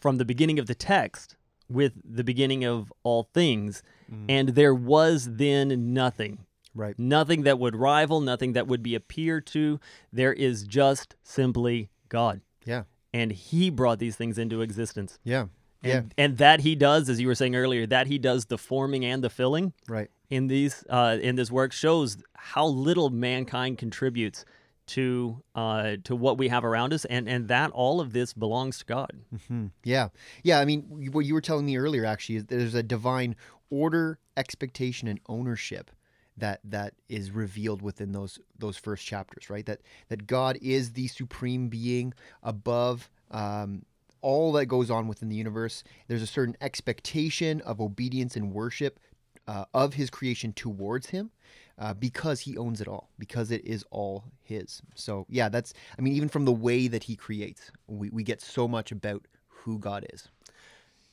from 0.00 0.16
the 0.16 0.24
beginning 0.24 0.58
of 0.58 0.66
the 0.66 0.74
text 0.74 1.36
with 1.68 1.92
the 2.02 2.24
beginning 2.24 2.64
of 2.64 2.92
all 3.02 3.24
things 3.34 3.82
and 4.28 4.50
there 4.50 4.74
was 4.74 5.28
then 5.32 5.92
nothing 5.92 6.38
right. 6.76 6.98
Nothing 6.98 7.42
that 7.42 7.58
would 7.58 7.74
rival 7.74 8.20
nothing 8.20 8.52
that 8.52 8.66
would 8.66 8.82
be 8.82 8.94
a 8.94 9.00
peer 9.00 9.40
to. 9.40 9.80
There 10.12 10.32
is 10.32 10.64
just 10.64 11.16
simply 11.22 11.88
god. 12.08 12.40
Yeah. 12.64 12.84
And 13.12 13.32
he 13.32 13.70
brought 13.70 13.98
these 13.98 14.16
things 14.16 14.38
into 14.38 14.60
existence. 14.60 15.18
Yeah. 15.24 15.46
And, 15.82 16.10
yeah. 16.16 16.24
and 16.24 16.38
that 16.38 16.60
he 16.60 16.74
does 16.74 17.08
as 17.08 17.20
you 17.20 17.26
were 17.26 17.34
saying 17.34 17.54
earlier 17.54 17.86
that 17.86 18.06
he 18.06 18.18
does 18.18 18.46
the 18.46 18.58
forming 18.58 19.04
and 19.04 19.22
the 19.22 19.30
filling 19.30 19.72
right. 19.88 20.10
in 20.30 20.48
these 20.48 20.84
uh, 20.88 21.18
in 21.20 21.36
this 21.36 21.50
work 21.50 21.72
shows 21.72 22.16
how 22.34 22.66
little 22.66 23.10
mankind 23.10 23.78
contributes 23.78 24.44
to 24.86 25.42
uh, 25.54 25.96
to 26.04 26.14
what 26.14 26.38
we 26.38 26.48
have 26.48 26.64
around 26.64 26.92
us. 26.92 27.04
And 27.04 27.28
and 27.28 27.48
that 27.48 27.70
all 27.70 28.00
of 28.00 28.12
this 28.12 28.32
belongs 28.32 28.78
to 28.78 28.84
god. 28.84 29.12
Hmm. 29.48 29.66
yeah. 29.84 30.08
Yeah 30.42 30.60
i 30.60 30.64
mean 30.64 30.82
what 31.12 31.24
you 31.24 31.34
were 31.34 31.40
telling 31.40 31.66
me 31.66 31.76
earlier 31.76 32.04
actually 32.04 32.36
is 32.36 32.46
there's 32.46 32.74
a 32.74 32.82
divine 32.82 33.36
order 33.70 34.18
expectation 34.36 35.08
and 35.08 35.20
ownership 35.28 35.90
that 36.36 36.60
that 36.64 36.94
is 37.08 37.30
revealed 37.30 37.82
within 37.82 38.12
those 38.12 38.38
those 38.58 38.76
first 38.76 39.04
chapters 39.04 39.50
right? 39.50 39.66
That 39.66 39.80
that 40.08 40.26
god 40.26 40.58
is 40.60 40.92
the 40.92 41.08
supreme 41.08 41.68
being 41.68 42.14
above 42.42 43.10
um, 43.30 43.84
all 44.22 44.52
that 44.52 44.66
goes 44.66 44.90
on 44.90 45.08
within 45.08 45.28
the 45.28 45.36
universe. 45.36 45.84
There's 46.08 46.22
a 46.22 46.26
certain 46.26 46.56
expectation 46.60 47.60
of 47.60 47.80
obedience 47.80 48.34
and 48.36 48.52
worship 48.52 48.98
uh, 49.46 49.66
of 49.74 49.94
his 49.94 50.10
creation 50.10 50.52
towards 50.52 51.06
him 51.06 51.30
uh, 51.78 51.94
because 51.94 52.40
he 52.40 52.56
owns 52.56 52.80
it 52.80 52.88
all 52.88 53.10
because 53.18 53.50
it 53.50 53.64
is 53.64 53.84
all 53.90 54.24
his. 54.42 54.82
So 54.94 55.26
yeah 55.28 55.48
that's 55.48 55.74
i 55.98 56.02
mean 56.02 56.14
even 56.14 56.28
from 56.28 56.44
the 56.44 56.52
way 56.52 56.88
that 56.88 57.04
he 57.04 57.16
creates 57.16 57.70
we, 57.86 58.10
we 58.10 58.22
get 58.22 58.40
so 58.40 58.66
much 58.66 58.92
about 58.92 59.26
who 59.48 59.78
god 59.78 60.06
is 60.12 60.28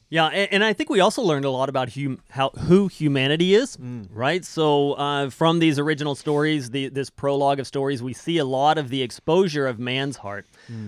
Yeah, 0.09 0.27
and, 0.27 0.53
and 0.53 0.63
I 0.63 0.73
think 0.73 0.89
we 0.91 0.99
also 0.99 1.23
learned 1.23 1.45
a 1.45 1.49
lot 1.49 1.69
about 1.69 1.93
hum, 1.93 2.19
how 2.29 2.49
who 2.49 2.87
humanity 2.87 3.55
is, 3.55 3.77
right? 4.11 4.45
So 4.45 4.93
uh, 4.93 5.29
from 5.31 5.57
these 5.57 5.79
original 5.79 6.13
stories, 6.13 6.69
the, 6.69 6.89
this 6.89 7.09
prologue 7.09 7.59
of 7.59 7.65
stories, 7.65 8.03
we 8.03 8.13
see 8.13 8.37
a 8.37 8.45
lot 8.45 8.77
of 8.77 8.89
the 8.89 9.01
exposure 9.01 9.65
of 9.65 9.79
man's 9.79 10.17
heart, 10.17 10.45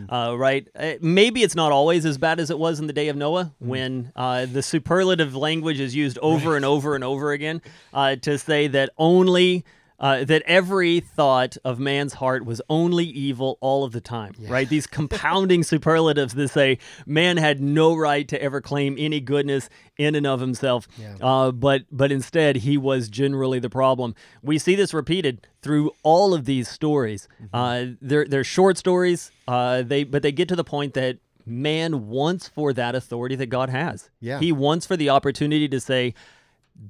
uh, 0.10 0.36
right? 0.38 0.68
Uh, 0.76 0.94
maybe 1.02 1.42
it's 1.42 1.56
not 1.56 1.72
always 1.72 2.06
as 2.06 2.20
bad 2.20 2.40
as 2.40 2.52
it 2.52 2.60
was 2.60 2.80
in 2.80 2.86
the 2.86 2.94
day 2.94 3.08
of 3.08 3.16
Noah, 3.16 3.52
when 3.60 4.12
uh, 4.16 4.46
the 4.46 4.62
superlative 4.62 5.36
language 5.36 5.80
is 5.80 5.96
used 5.96 6.20
over 6.20 6.56
and 6.56 6.64
over 6.66 6.94
and 6.94 7.04
over 7.04 7.32
again 7.32 7.62
uh, 7.94 8.16
to 8.18 8.38
say 8.38 8.68
that 8.68 8.92
only. 8.98 9.66
Uh, 9.98 10.26
that 10.26 10.44
every 10.46 11.00
thought 11.00 11.56
of 11.64 11.80
man's 11.80 12.16
heart 12.16 12.46
was 12.46 12.62
only 12.70 13.06
evil 13.06 13.58
all 13.62 13.86
of 13.86 13.94
the 13.94 14.02
time, 14.02 14.34
right? 14.50 14.68
These 14.68 14.88
compounding 15.00 15.64
superlatives 15.64 16.34
that 16.34 16.50
say 16.50 16.80
man 17.06 17.38
had 17.38 17.62
no 17.62 17.96
right 17.96 18.28
to 18.28 18.42
ever 18.42 18.60
claim 18.60 18.98
any 19.00 19.22
goodness 19.22 19.70
in 19.98 20.14
and 20.16 20.28
of 20.28 20.42
himself, 20.42 20.90
Yeah. 21.00 21.16
uh, 21.22 21.52
but 21.54 21.84
but 21.92 22.12
instead 22.12 22.58
he 22.58 22.78
was 22.78 23.08
generally 23.08 23.58
the 23.60 23.70
problem. 23.70 24.16
We 24.44 24.58
see 24.58 24.76
this 24.76 24.94
repeated 24.94 25.48
through 25.62 25.92
all 26.04 26.34
of 26.34 26.44
these 26.44 26.68
stories. 26.68 27.30
Uh, 27.54 27.86
they're 28.02 28.26
they're 28.28 28.44
short 28.44 28.78
stories, 28.78 29.32
uh, 29.48 29.82
they 29.84 30.04
but 30.04 30.24
they 30.24 30.34
get 30.34 30.50
to 30.50 30.58
the 30.58 30.66
point 30.66 30.94
that 30.96 31.20
man 31.46 32.08
wants 32.10 32.50
for 32.50 32.74
that 32.74 32.96
authority 32.96 33.36
that 33.36 33.46
God 33.48 33.70
has. 33.70 34.10
Yeah. 34.20 34.40
he 34.40 34.52
wants 34.52 34.86
for 34.86 34.98
the 34.98 35.10
opportunity 35.10 35.70
to 35.70 35.80
say, 35.80 36.14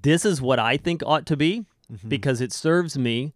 "This 0.02 0.26
is 0.26 0.42
what 0.42 0.58
I 0.58 0.78
think 0.78 1.04
ought 1.06 1.26
to 1.28 1.38
be." 1.38 1.66
Because 2.08 2.42
it 2.42 2.52
serves 2.54 2.98
me, 2.98 3.34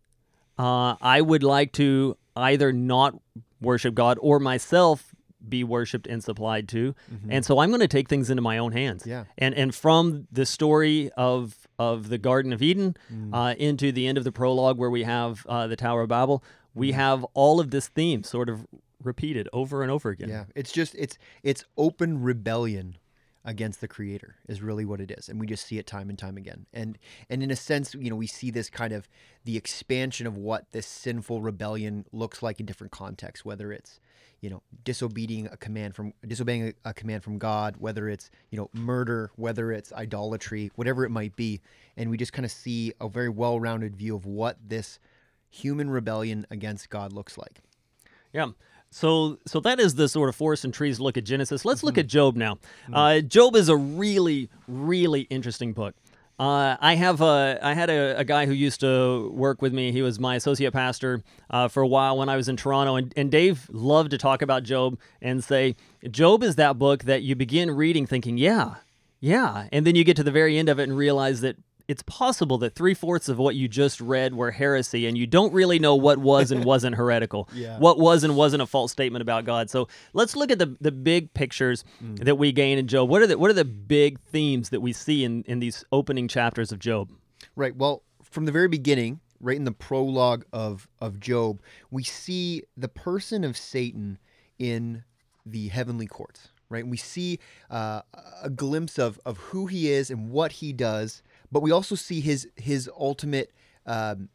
uh, 0.57 0.95
I 1.01 1.21
would 1.21 1.43
like 1.43 1.71
to 1.73 2.17
either 2.35 2.71
not 2.73 3.15
worship 3.61 3.93
God 3.95 4.17
or 4.21 4.39
myself 4.39 5.13
be 5.47 5.63
worshipped 5.63 6.05
and 6.07 6.21
supplied 6.23 6.67
to, 6.69 6.93
and 7.29 7.45
so 7.45 7.59
I'm 7.59 7.69
going 7.69 7.79
to 7.79 7.87
take 7.87 8.09
things 8.09 8.29
into 8.29 8.41
my 8.41 8.57
own 8.57 8.71
hands. 8.73 9.05
Yeah. 9.07 9.23
And 9.37 9.55
and 9.55 9.73
from 9.73 10.27
the 10.31 10.45
story 10.45 11.11
of 11.15 11.55
of 11.79 12.09
the 12.09 12.17
Garden 12.17 12.51
of 12.51 12.61
Eden 12.61 12.95
Mm. 13.13 13.29
uh, 13.33 13.55
into 13.57 13.91
the 13.93 14.05
end 14.05 14.17
of 14.17 14.25
the 14.25 14.31
prologue 14.33 14.77
where 14.77 14.89
we 14.89 15.03
have 15.03 15.45
uh, 15.47 15.65
the 15.67 15.77
Tower 15.77 16.01
of 16.01 16.09
Babel, 16.09 16.39
Mm. 16.39 16.79
we 16.79 16.91
have 16.91 17.23
all 17.33 17.59
of 17.61 17.71
this 17.71 17.87
theme 17.87 18.23
sort 18.23 18.49
of 18.49 18.67
repeated 19.01 19.47
over 19.53 19.81
and 19.81 19.89
over 19.89 20.09
again. 20.09 20.27
Yeah, 20.29 20.43
it's 20.55 20.73
just 20.73 20.93
it's 20.95 21.17
it's 21.41 21.63
open 21.77 22.21
rebellion 22.21 22.97
against 23.45 23.81
the 23.81 23.87
creator 23.87 24.35
is 24.47 24.61
really 24.61 24.85
what 24.85 24.99
it 24.99 25.11
is 25.11 25.29
and 25.29 25.39
we 25.39 25.47
just 25.47 25.65
see 25.65 25.77
it 25.77 25.87
time 25.87 26.09
and 26.09 26.19
time 26.19 26.37
again. 26.37 26.65
And 26.73 26.97
and 27.29 27.41
in 27.41 27.51
a 27.51 27.55
sense 27.55 27.95
you 27.95 28.09
know 28.09 28.15
we 28.15 28.27
see 28.27 28.51
this 28.51 28.69
kind 28.69 28.93
of 28.93 29.07
the 29.45 29.57
expansion 29.57 30.27
of 30.27 30.37
what 30.37 30.71
this 30.71 30.85
sinful 30.85 31.41
rebellion 31.41 32.05
looks 32.11 32.43
like 32.43 32.59
in 32.59 32.65
different 32.65 32.91
contexts 32.91 33.45
whether 33.45 33.71
it's 33.71 33.99
you 34.41 34.49
know 34.49 34.61
disobeying 34.83 35.47
a 35.47 35.57
command 35.57 35.95
from 35.95 36.13
disobeying 36.25 36.67
a, 36.85 36.89
a 36.89 36.93
command 36.93 37.23
from 37.23 37.37
god 37.37 37.75
whether 37.77 38.09
it's 38.09 38.29
you 38.51 38.57
know 38.57 38.69
murder 38.73 39.31
whether 39.35 39.71
it's 39.71 39.91
idolatry 39.93 40.71
whatever 40.75 41.05
it 41.05 41.09
might 41.09 41.35
be. 41.35 41.61
And 41.97 42.09
we 42.09 42.17
just 42.17 42.31
kind 42.31 42.45
of 42.45 42.51
see 42.51 42.93
a 43.01 43.09
very 43.09 43.27
well-rounded 43.29 43.95
view 43.95 44.15
of 44.15 44.25
what 44.25 44.57
this 44.65 44.99
human 45.49 45.89
rebellion 45.89 46.45
against 46.49 46.89
god 46.89 47.11
looks 47.11 47.37
like. 47.37 47.61
Yeah. 48.31 48.49
So 48.91 49.37
so 49.45 49.59
that 49.59 49.79
is 49.79 49.95
the 49.95 50.07
sort 50.09 50.29
of 50.29 50.35
forest 50.35 50.65
and 50.65 50.73
trees 50.73 50.99
look 50.99 51.17
at 51.17 51.23
Genesis. 51.23 51.63
Let's 51.65 51.83
look 51.83 51.97
at 51.97 52.07
Job 52.07 52.35
now. 52.35 52.57
Uh, 52.91 53.19
Job 53.21 53.55
is 53.55 53.69
a 53.69 53.75
really 53.75 54.49
really 54.67 55.21
interesting 55.29 55.73
book. 55.73 55.95
Uh, 56.39 56.77
I 56.79 56.95
have 56.95 57.19
a 57.21 57.59
I 57.61 57.73
had 57.73 57.89
a, 57.89 58.17
a 58.17 58.23
guy 58.23 58.45
who 58.45 58.53
used 58.53 58.79
to 58.79 59.29
work 59.33 59.61
with 59.61 59.73
me. 59.73 59.91
He 59.91 60.01
was 60.01 60.19
my 60.19 60.35
associate 60.35 60.71
pastor 60.71 61.21
uh, 61.49 61.67
for 61.67 61.83
a 61.83 61.87
while 61.87 62.17
when 62.17 62.29
I 62.29 62.37
was 62.37 62.47
in 62.47 62.55
Toronto, 62.55 62.95
and, 62.95 63.13
and 63.17 63.29
Dave 63.29 63.69
loved 63.71 64.11
to 64.11 64.17
talk 64.17 64.41
about 64.41 64.63
Job 64.63 64.97
and 65.21 65.43
say 65.43 65.75
Job 66.09 66.41
is 66.41 66.55
that 66.55 66.79
book 66.79 67.03
that 67.03 67.23
you 67.23 67.35
begin 67.35 67.69
reading 67.71 68.05
thinking, 68.07 68.37
yeah, 68.37 68.75
Yeah, 69.19 69.67
and 69.73 69.85
then 69.85 69.95
you 69.95 70.05
get 70.05 70.15
to 70.15 70.23
the 70.23 70.31
very 70.31 70.57
end 70.57 70.69
of 70.69 70.79
it 70.79 70.83
and 70.83 70.97
realize 70.97 71.41
that 71.41 71.57
it's 71.89 72.03
possible 72.03 72.57
that 72.59 72.75
three 72.75 72.93
fourths 72.93 73.27
of 73.27 73.37
what 73.37 73.55
you 73.55 73.67
just 73.67 73.99
read 73.99 74.33
were 74.35 74.51
heresy, 74.51 75.07
and 75.07 75.17
you 75.17 75.27
don't 75.27 75.51
really 75.51 75.79
know 75.79 75.95
what 75.95 76.19
was 76.19 76.51
and 76.51 76.63
wasn't 76.73 76.95
heretical, 76.95 77.49
Yeah. 77.53 77.77
what 77.79 77.97
was 77.99 78.23
and 78.23 78.35
wasn't 78.37 78.61
a 78.61 78.65
false 78.65 78.91
statement 78.93 79.21
about 79.21 79.43
God. 79.43 79.69
So 79.69 79.87
let's 80.13 80.35
look 80.35 80.51
at 80.51 80.59
the 80.59 80.77
the 80.79 80.91
big 80.91 81.33
pictures 81.33 81.83
Mm. 82.01 82.23
that 82.23 82.37
we 82.37 82.51
gain 82.51 82.77
in 82.77 82.87
Job. 82.87 83.09
What 83.09 83.21
are 83.21 83.27
the 83.27 83.37
what 83.37 83.49
are 83.49 83.53
the 83.63 83.65
big 83.65 84.19
themes 84.21 84.69
that 84.69 84.79
we 84.81 84.93
see 84.93 85.23
in 85.25 85.43
in 85.43 85.59
these 85.59 85.83
opening 85.91 86.27
chapters 86.29 86.71
of 86.71 86.79
Job? 86.79 87.11
Right. 87.55 87.75
Well, 87.75 88.03
from 88.23 88.45
the 88.45 88.51
very 88.51 88.67
beginning, 88.67 89.19
right 89.41 89.57
in 89.57 89.63
the 89.65 89.71
prologue 89.71 90.45
of 90.53 90.87
of 91.01 91.19
Job, 91.19 91.61
we 91.91 92.03
see 92.03 92.63
the 92.77 92.87
person 92.89 93.43
of 93.43 93.57
Satan 93.57 94.19
in 94.59 95.03
the 95.45 95.69
heavenly 95.69 96.05
courts. 96.07 96.49
Right. 96.69 96.83
And 96.83 96.91
we 96.91 96.97
see 96.97 97.39
uh, 97.71 98.01
a 98.43 98.49
glimpse 98.51 98.99
of 98.99 99.19
of 99.25 99.37
who 99.37 99.65
he 99.65 99.89
is 99.91 100.11
and 100.11 100.29
what 100.29 100.51
he 100.61 100.71
does, 100.71 101.23
but 101.51 101.61
we 101.61 101.71
also 101.71 101.95
see 101.95 102.21
his 102.21 102.47
his 102.55 102.89
ultimate 102.97 103.51
um, 103.85 104.29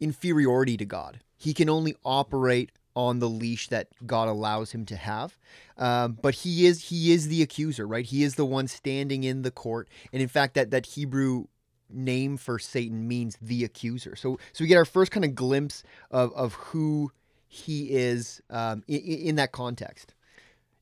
inferiority 0.00 0.76
to 0.76 0.84
God. 0.84 1.20
He 1.36 1.54
can 1.54 1.68
only 1.68 1.94
operate 2.04 2.72
on 2.96 3.18
the 3.18 3.28
leash 3.28 3.68
that 3.68 3.88
God 4.06 4.28
allows 4.28 4.72
him 4.72 4.84
to 4.86 4.96
have. 4.96 5.38
Um, 5.78 6.18
but 6.20 6.34
he 6.36 6.66
is 6.66 6.88
he 6.88 7.12
is 7.12 7.28
the 7.28 7.42
accuser, 7.42 7.86
right? 7.86 8.04
He 8.04 8.22
is 8.22 8.34
the 8.34 8.44
one 8.44 8.68
standing 8.68 9.24
in 9.24 9.42
the 9.42 9.50
court, 9.50 9.88
and 10.12 10.20
in 10.20 10.28
fact, 10.28 10.54
that 10.54 10.70
that 10.70 10.86
Hebrew 10.86 11.46
name 11.88 12.36
for 12.36 12.58
Satan 12.58 13.08
means 13.08 13.36
the 13.40 13.64
accuser. 13.64 14.16
So 14.16 14.38
so 14.52 14.64
we 14.64 14.68
get 14.68 14.76
our 14.76 14.84
first 14.84 15.12
kind 15.12 15.24
of 15.24 15.34
glimpse 15.34 15.82
of 16.10 16.32
of 16.34 16.54
who 16.54 17.12
he 17.46 17.90
is 17.90 18.40
um, 18.50 18.84
in, 18.86 19.00
in 19.00 19.36
that 19.36 19.52
context. 19.52 20.14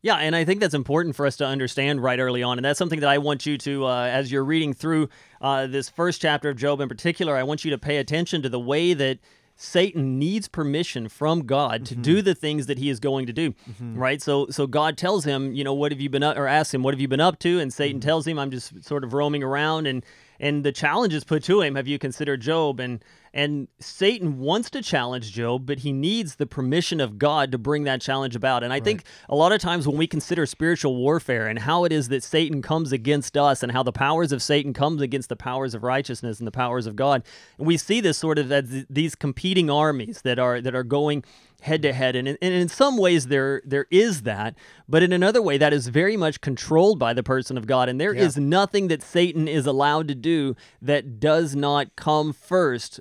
Yeah, 0.00 0.16
and 0.16 0.36
I 0.36 0.44
think 0.44 0.60
that's 0.60 0.74
important 0.74 1.16
for 1.16 1.26
us 1.26 1.36
to 1.38 1.46
understand 1.46 2.02
right 2.02 2.20
early 2.20 2.42
on. 2.42 2.56
And 2.56 2.64
that's 2.64 2.78
something 2.78 3.00
that 3.00 3.08
I 3.08 3.18
want 3.18 3.46
you 3.46 3.58
to, 3.58 3.86
uh, 3.86 4.04
as 4.04 4.30
you're 4.30 4.44
reading 4.44 4.72
through 4.72 5.08
uh, 5.40 5.66
this 5.66 5.90
first 5.90 6.20
chapter 6.20 6.50
of 6.50 6.56
Job 6.56 6.80
in 6.80 6.88
particular, 6.88 7.36
I 7.36 7.42
want 7.42 7.64
you 7.64 7.72
to 7.72 7.78
pay 7.78 7.96
attention 7.96 8.42
to 8.42 8.48
the 8.48 8.60
way 8.60 8.94
that 8.94 9.18
Satan 9.60 10.20
needs 10.20 10.46
permission 10.46 11.08
from 11.08 11.44
God 11.44 11.84
to 11.86 11.96
do 11.96 12.22
the 12.22 12.36
things 12.36 12.66
that 12.66 12.78
he 12.78 12.88
is 12.90 13.00
going 13.00 13.26
to 13.26 13.32
do, 13.32 13.54
right? 13.80 14.22
So, 14.22 14.46
so 14.50 14.68
God 14.68 14.96
tells 14.96 15.24
him, 15.24 15.52
you 15.52 15.64
know, 15.64 15.74
what 15.74 15.90
have 15.90 16.00
you 16.00 16.08
been 16.08 16.22
up, 16.22 16.36
or 16.36 16.46
asks 16.46 16.72
him, 16.72 16.84
what 16.84 16.94
have 16.94 17.00
you 17.00 17.08
been 17.08 17.18
up 17.20 17.40
to? 17.40 17.58
And 17.58 17.72
Satan 17.72 18.00
tells 18.00 18.24
him, 18.24 18.38
I'm 18.38 18.52
just 18.52 18.84
sort 18.84 19.02
of 19.02 19.14
roaming 19.14 19.42
around, 19.42 19.88
and 19.88 20.04
and 20.38 20.62
the 20.64 20.70
challenge 20.70 21.12
is 21.12 21.24
put 21.24 21.42
to 21.42 21.60
him. 21.60 21.74
Have 21.74 21.88
you 21.88 21.98
considered 21.98 22.40
Job? 22.40 22.78
And 22.78 23.04
and 23.38 23.68
Satan 23.78 24.38
wants 24.40 24.68
to 24.71 24.83
challenge 24.83 25.30
Job, 25.30 25.64
but 25.64 25.78
he 25.78 25.92
needs 25.92 26.35
the 26.35 26.47
permission 26.47 27.00
of 27.00 27.18
God 27.18 27.52
to 27.52 27.59
bring 27.59 27.85
that 27.85 28.00
challenge 28.00 28.35
about. 28.35 28.64
And 28.64 28.73
I 28.73 28.80
think 28.80 29.04
a 29.28 29.37
lot 29.37 29.52
of 29.52 29.61
times 29.61 29.87
when 29.87 29.97
we 29.97 30.09
consider 30.09 30.45
spiritual 30.45 30.97
warfare 30.97 31.47
and 31.47 31.61
how 31.61 31.85
it 31.85 31.92
is 31.92 32.09
that 32.09 32.25
Satan 32.25 32.62
comes 32.62 32.90
against 32.90 33.37
us 33.37 33.62
and 33.62 33.71
how 33.71 33.85
the 33.85 33.92
powers 33.92 34.33
of 34.33 34.42
Satan 34.42 34.73
comes 34.73 35.00
against 35.00 35.28
the 35.28 35.37
powers 35.37 35.73
of 35.73 35.85
righteousness 35.85 36.38
and 36.40 36.49
the 36.49 36.50
powers 36.50 36.87
of 36.88 36.97
God, 36.97 37.23
and 37.59 37.66
we 37.68 37.76
see 37.76 38.00
this 38.00 38.18
sort 38.18 38.40
of 38.40 38.50
as 38.50 38.87
these 38.90 39.14
competing 39.14 39.71
armies 39.71 40.23
that 40.23 40.40
are 40.40 40.61
that 40.61 40.75
are 40.75 40.83
going 40.83 41.23
head 41.61 41.83
to 41.83 41.92
head 41.92 42.14
and 42.16 42.26
in, 42.28 42.38
and 42.42 42.54
in 42.54 42.68
some 42.68 42.97
ways 42.97 43.26
there 43.26 43.61
there 43.64 43.87
is 43.90 44.23
that 44.23 44.54
but 44.88 45.02
in 45.02 45.12
another 45.12 45.42
way 45.42 45.59
that 45.59 45.73
is 45.73 45.88
very 45.88 46.16
much 46.16 46.40
controlled 46.40 47.00
by 47.00 47.12
the 47.12 47.23
person 47.23 47.59
of 47.59 47.66
God 47.66 47.88
and 47.88 48.00
there 48.00 48.14
is 48.14 48.37
Yeah. 48.37 48.45
nothing 48.45 48.87
that 48.88 49.02
Satan 49.02 49.49
is 49.49 49.66
allowed 49.66 50.07
to 50.07 50.14
do 50.14 50.54
that 50.80 51.18
does 51.18 51.57
not 51.57 51.97
come 51.97 52.33
first 52.33 53.00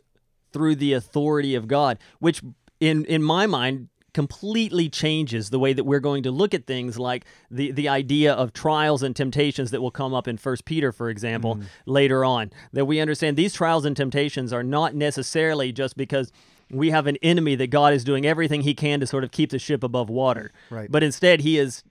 through 0.58 0.76
the 0.76 0.94
authority 0.94 1.54
of 1.54 1.68
God, 1.68 2.00
which 2.20 2.42
in 2.80 3.06
in 3.06 3.22
my 3.22 3.46
mind 3.46 3.90
completely 4.14 4.90
changes 4.90 5.52
the 5.52 5.60
way 5.60 5.74
that 5.74 5.84
we're 5.84 6.00
going 6.00 6.24
to 6.24 6.32
look 6.32 6.56
at 6.56 6.66
things 6.66 6.98
like 6.98 7.24
the 7.52 7.70
the 7.70 7.88
idea 7.88 8.34
of 8.34 8.52
trials 8.52 9.04
and 9.04 9.16
temptations 9.16 9.70
that 9.70 9.80
will 9.80 9.92
come 9.92 10.12
up 10.12 10.28
in 10.28 10.38
first 10.38 10.66
peter 10.66 10.92
for 10.92 11.12
example 11.12 11.58
mm. 11.58 11.64
later 11.86 12.26
on. 12.26 12.52
That 12.74 12.86
we 12.86 13.00
understand 13.00 13.38
these 13.38 13.54
trials 13.54 13.86
and 13.86 13.96
temptations 13.96 14.52
are 14.52 14.64
not 14.64 14.96
necessarily 14.96 15.72
just 15.72 15.96
because 15.96 16.32
we 16.72 16.90
have 16.90 17.06
an 17.06 17.18
enemy 17.22 17.54
that 17.58 17.68
god 17.68 17.94
is 17.94 18.04
doing 18.04 18.26
everything 18.26 18.62
he 18.62 18.74
can 18.74 19.00
to 19.02 19.06
sort 19.06 19.24
of 19.24 19.30
keep 19.30 19.52
the 19.52 19.60
ship 19.60 19.84
above 19.84 20.10
water. 20.10 20.52
Right. 20.72 20.92
but 20.92 21.04
instead 21.04 21.42
he 21.42 21.60
is 21.60 21.84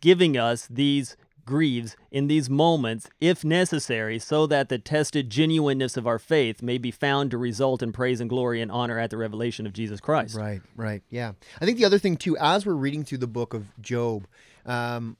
giving 0.00 0.36
us 0.36 0.68
these 0.70 1.16
grieves 1.48 1.96
in 2.10 2.28
these 2.28 2.50
moments, 2.50 3.08
if 3.20 3.42
necessary, 3.42 4.18
so 4.18 4.46
that 4.46 4.68
the 4.68 4.78
tested 4.78 5.30
genuineness 5.30 5.96
of 5.96 6.06
our 6.06 6.18
faith 6.18 6.60
may 6.62 6.76
be 6.76 6.90
found 6.90 7.30
to 7.30 7.38
result 7.38 7.82
in 7.82 7.90
praise 7.90 8.20
and 8.20 8.28
glory 8.28 8.60
and 8.60 8.70
honor 8.70 8.98
at 8.98 9.08
the 9.08 9.16
revelation 9.16 9.66
of 9.66 9.72
Jesus 9.72 9.98
Christ. 9.98 10.36
Right, 10.36 10.60
right, 10.76 11.02
yeah. 11.08 11.32
I 11.58 11.64
think 11.64 11.78
the 11.78 11.86
other 11.86 11.98
thing 11.98 12.18
too, 12.18 12.36
as 12.36 12.66
we're 12.66 12.74
reading 12.74 13.02
through 13.02 13.18
the 13.18 13.26
book 13.26 13.54
of 13.54 13.66
Job, 13.80 14.26
um, 14.66 15.16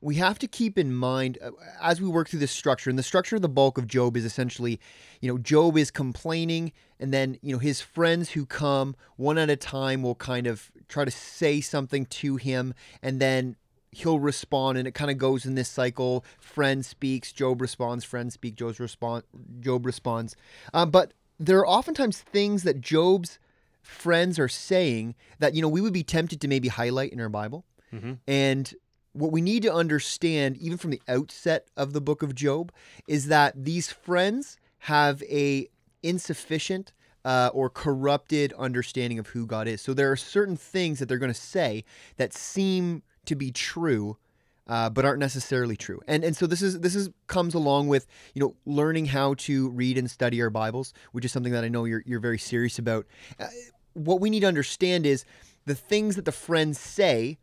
we 0.00 0.16
have 0.16 0.38
to 0.40 0.48
keep 0.48 0.76
in 0.78 0.92
mind 0.92 1.38
uh, 1.40 1.52
as 1.80 2.00
we 2.00 2.08
work 2.08 2.28
through 2.28 2.40
this 2.40 2.50
structure, 2.50 2.90
and 2.90 2.98
the 2.98 3.04
structure 3.04 3.36
of 3.36 3.42
the 3.42 3.48
bulk 3.48 3.78
of 3.78 3.86
Job 3.86 4.16
is 4.16 4.24
essentially, 4.24 4.80
you 5.20 5.30
know, 5.30 5.38
Job 5.38 5.76
is 5.76 5.92
complaining, 5.92 6.72
and 6.98 7.14
then 7.14 7.38
you 7.40 7.52
know 7.52 7.58
his 7.60 7.80
friends 7.80 8.30
who 8.30 8.46
come 8.46 8.96
one 9.16 9.38
at 9.38 9.48
a 9.48 9.56
time 9.56 10.02
will 10.02 10.16
kind 10.16 10.48
of 10.48 10.72
try 10.88 11.04
to 11.04 11.10
say 11.10 11.60
something 11.60 12.04
to 12.06 12.36
him, 12.36 12.74
and 13.00 13.20
then 13.20 13.56
he'll 13.92 14.20
respond, 14.20 14.78
and 14.78 14.86
it 14.86 14.92
kind 14.92 15.10
of 15.10 15.18
goes 15.18 15.46
in 15.46 15.54
this 15.54 15.68
cycle. 15.68 16.24
Friend 16.40 16.84
speaks, 16.84 17.32
Job 17.32 17.60
responds. 17.60 18.04
Friend 18.04 18.32
speak, 18.32 18.54
Job 18.56 18.78
respond. 18.78 19.24
Job 19.60 19.86
responds. 19.86 20.36
Um, 20.74 20.90
but 20.90 21.12
there 21.38 21.58
are 21.58 21.66
oftentimes 21.66 22.20
things 22.20 22.62
that 22.64 22.80
Job's 22.80 23.38
friends 23.82 24.38
are 24.38 24.48
saying 24.48 25.14
that 25.38 25.54
you 25.54 25.62
know 25.62 25.68
we 25.68 25.80
would 25.80 25.92
be 25.92 26.02
tempted 26.02 26.40
to 26.40 26.48
maybe 26.48 26.68
highlight 26.68 27.12
in 27.12 27.20
our 27.20 27.28
Bible, 27.28 27.64
and 28.26 28.74
what 29.12 29.32
we 29.32 29.40
need 29.40 29.62
to 29.62 29.72
understand, 29.72 30.56
even 30.58 30.78
from 30.78 30.90
the 30.90 31.02
outset 31.08 31.66
of 31.76 31.92
the 31.92 32.00
book 32.00 32.22
of 32.22 32.34
Job, 32.34 32.70
is 33.08 33.26
that 33.26 33.64
these 33.64 33.90
friends 33.90 34.58
have 34.80 35.22
a 35.24 35.68
insufficient 36.02 36.92
uh, 37.24 37.50
or 37.52 37.68
corrupted 37.68 38.52
understanding 38.58 39.18
of 39.18 39.28
who 39.28 39.44
God 39.46 39.66
is. 39.66 39.80
So 39.80 39.92
there 39.92 40.10
are 40.12 40.16
certain 40.16 40.56
things 40.56 40.98
that 40.98 41.06
they're 41.08 41.18
going 41.18 41.32
to 41.32 41.38
say 41.40 41.84
that 42.16 42.32
seem 42.32 43.02
to 43.28 43.34
be 43.34 43.50
true, 43.50 44.16
uh, 44.66 44.90
but 44.90 45.04
aren't 45.04 45.20
necessarily 45.20 45.76
true. 45.76 46.00
And 46.06 46.24
and 46.24 46.36
so 46.36 46.46
this 46.46 46.62
is 46.62 46.80
this 46.80 46.94
is 46.94 47.10
comes 47.26 47.54
along 47.54 47.88
with 47.88 48.06
you 48.34 48.40
know 48.40 48.54
learning 48.66 49.06
how 49.06 49.34
to 49.34 49.70
read 49.70 49.96
and 49.96 50.10
study 50.10 50.42
our 50.42 50.50
Bibles, 50.50 50.92
which 51.12 51.24
is 51.24 51.32
something 51.32 51.52
that 51.52 51.64
I 51.64 51.68
know 51.68 51.84
you're 51.84 52.02
you're 52.04 52.20
very 52.20 52.38
serious 52.38 52.78
about. 52.78 53.06
Uh, 53.38 53.46
what 53.94 54.20
we 54.20 54.30
need 54.30 54.40
to 54.40 54.46
understand 54.46 55.06
is 55.06 55.24
the 55.66 55.74
things 55.74 56.16
that 56.16 56.24
the 56.24 56.32
friends 56.32 56.78
say 56.78 57.38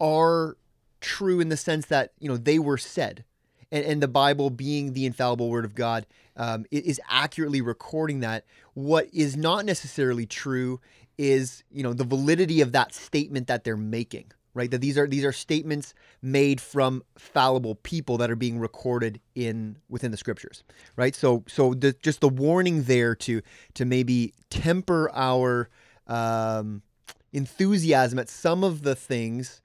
are 0.00 0.56
true 1.00 1.40
in 1.40 1.48
the 1.48 1.56
sense 1.56 1.86
that 1.86 2.12
you 2.18 2.28
know 2.28 2.36
they 2.36 2.58
were 2.58 2.78
said 2.78 3.24
and, 3.70 3.84
and 3.84 4.02
the 4.02 4.08
bible 4.08 4.48
being 4.48 4.94
the 4.94 5.04
infallible 5.04 5.50
word 5.50 5.64
of 5.64 5.74
god 5.74 6.06
um, 6.36 6.64
is 6.70 6.98
accurately 7.08 7.60
recording 7.60 8.20
that 8.20 8.44
what 8.72 9.06
is 9.12 9.36
not 9.36 9.66
necessarily 9.66 10.24
true 10.24 10.80
is 11.18 11.62
you 11.70 11.82
know 11.82 11.92
the 11.92 12.04
validity 12.04 12.60
of 12.62 12.72
that 12.72 12.94
statement 12.94 13.46
that 13.46 13.64
they're 13.64 13.76
making 13.76 14.32
right 14.54 14.70
that 14.70 14.80
these 14.80 14.96
are 14.96 15.06
these 15.06 15.24
are 15.24 15.32
statements 15.32 15.94
made 16.22 16.60
from 16.60 17.02
fallible 17.18 17.74
people 17.74 18.16
that 18.16 18.30
are 18.30 18.36
being 18.36 18.58
recorded 18.58 19.20
in 19.34 19.76
within 19.88 20.10
the 20.10 20.16
scriptures 20.16 20.64
right 20.96 21.14
so 21.14 21.44
so 21.46 21.74
the, 21.74 21.92
just 22.02 22.20
the 22.20 22.28
warning 22.28 22.84
there 22.84 23.14
to 23.14 23.42
to 23.74 23.84
maybe 23.84 24.32
temper 24.50 25.10
our 25.14 25.68
um, 26.06 26.82
enthusiasm 27.32 28.18
at 28.18 28.28
some 28.28 28.64
of 28.64 28.82
the 28.82 28.94
things 28.94 29.60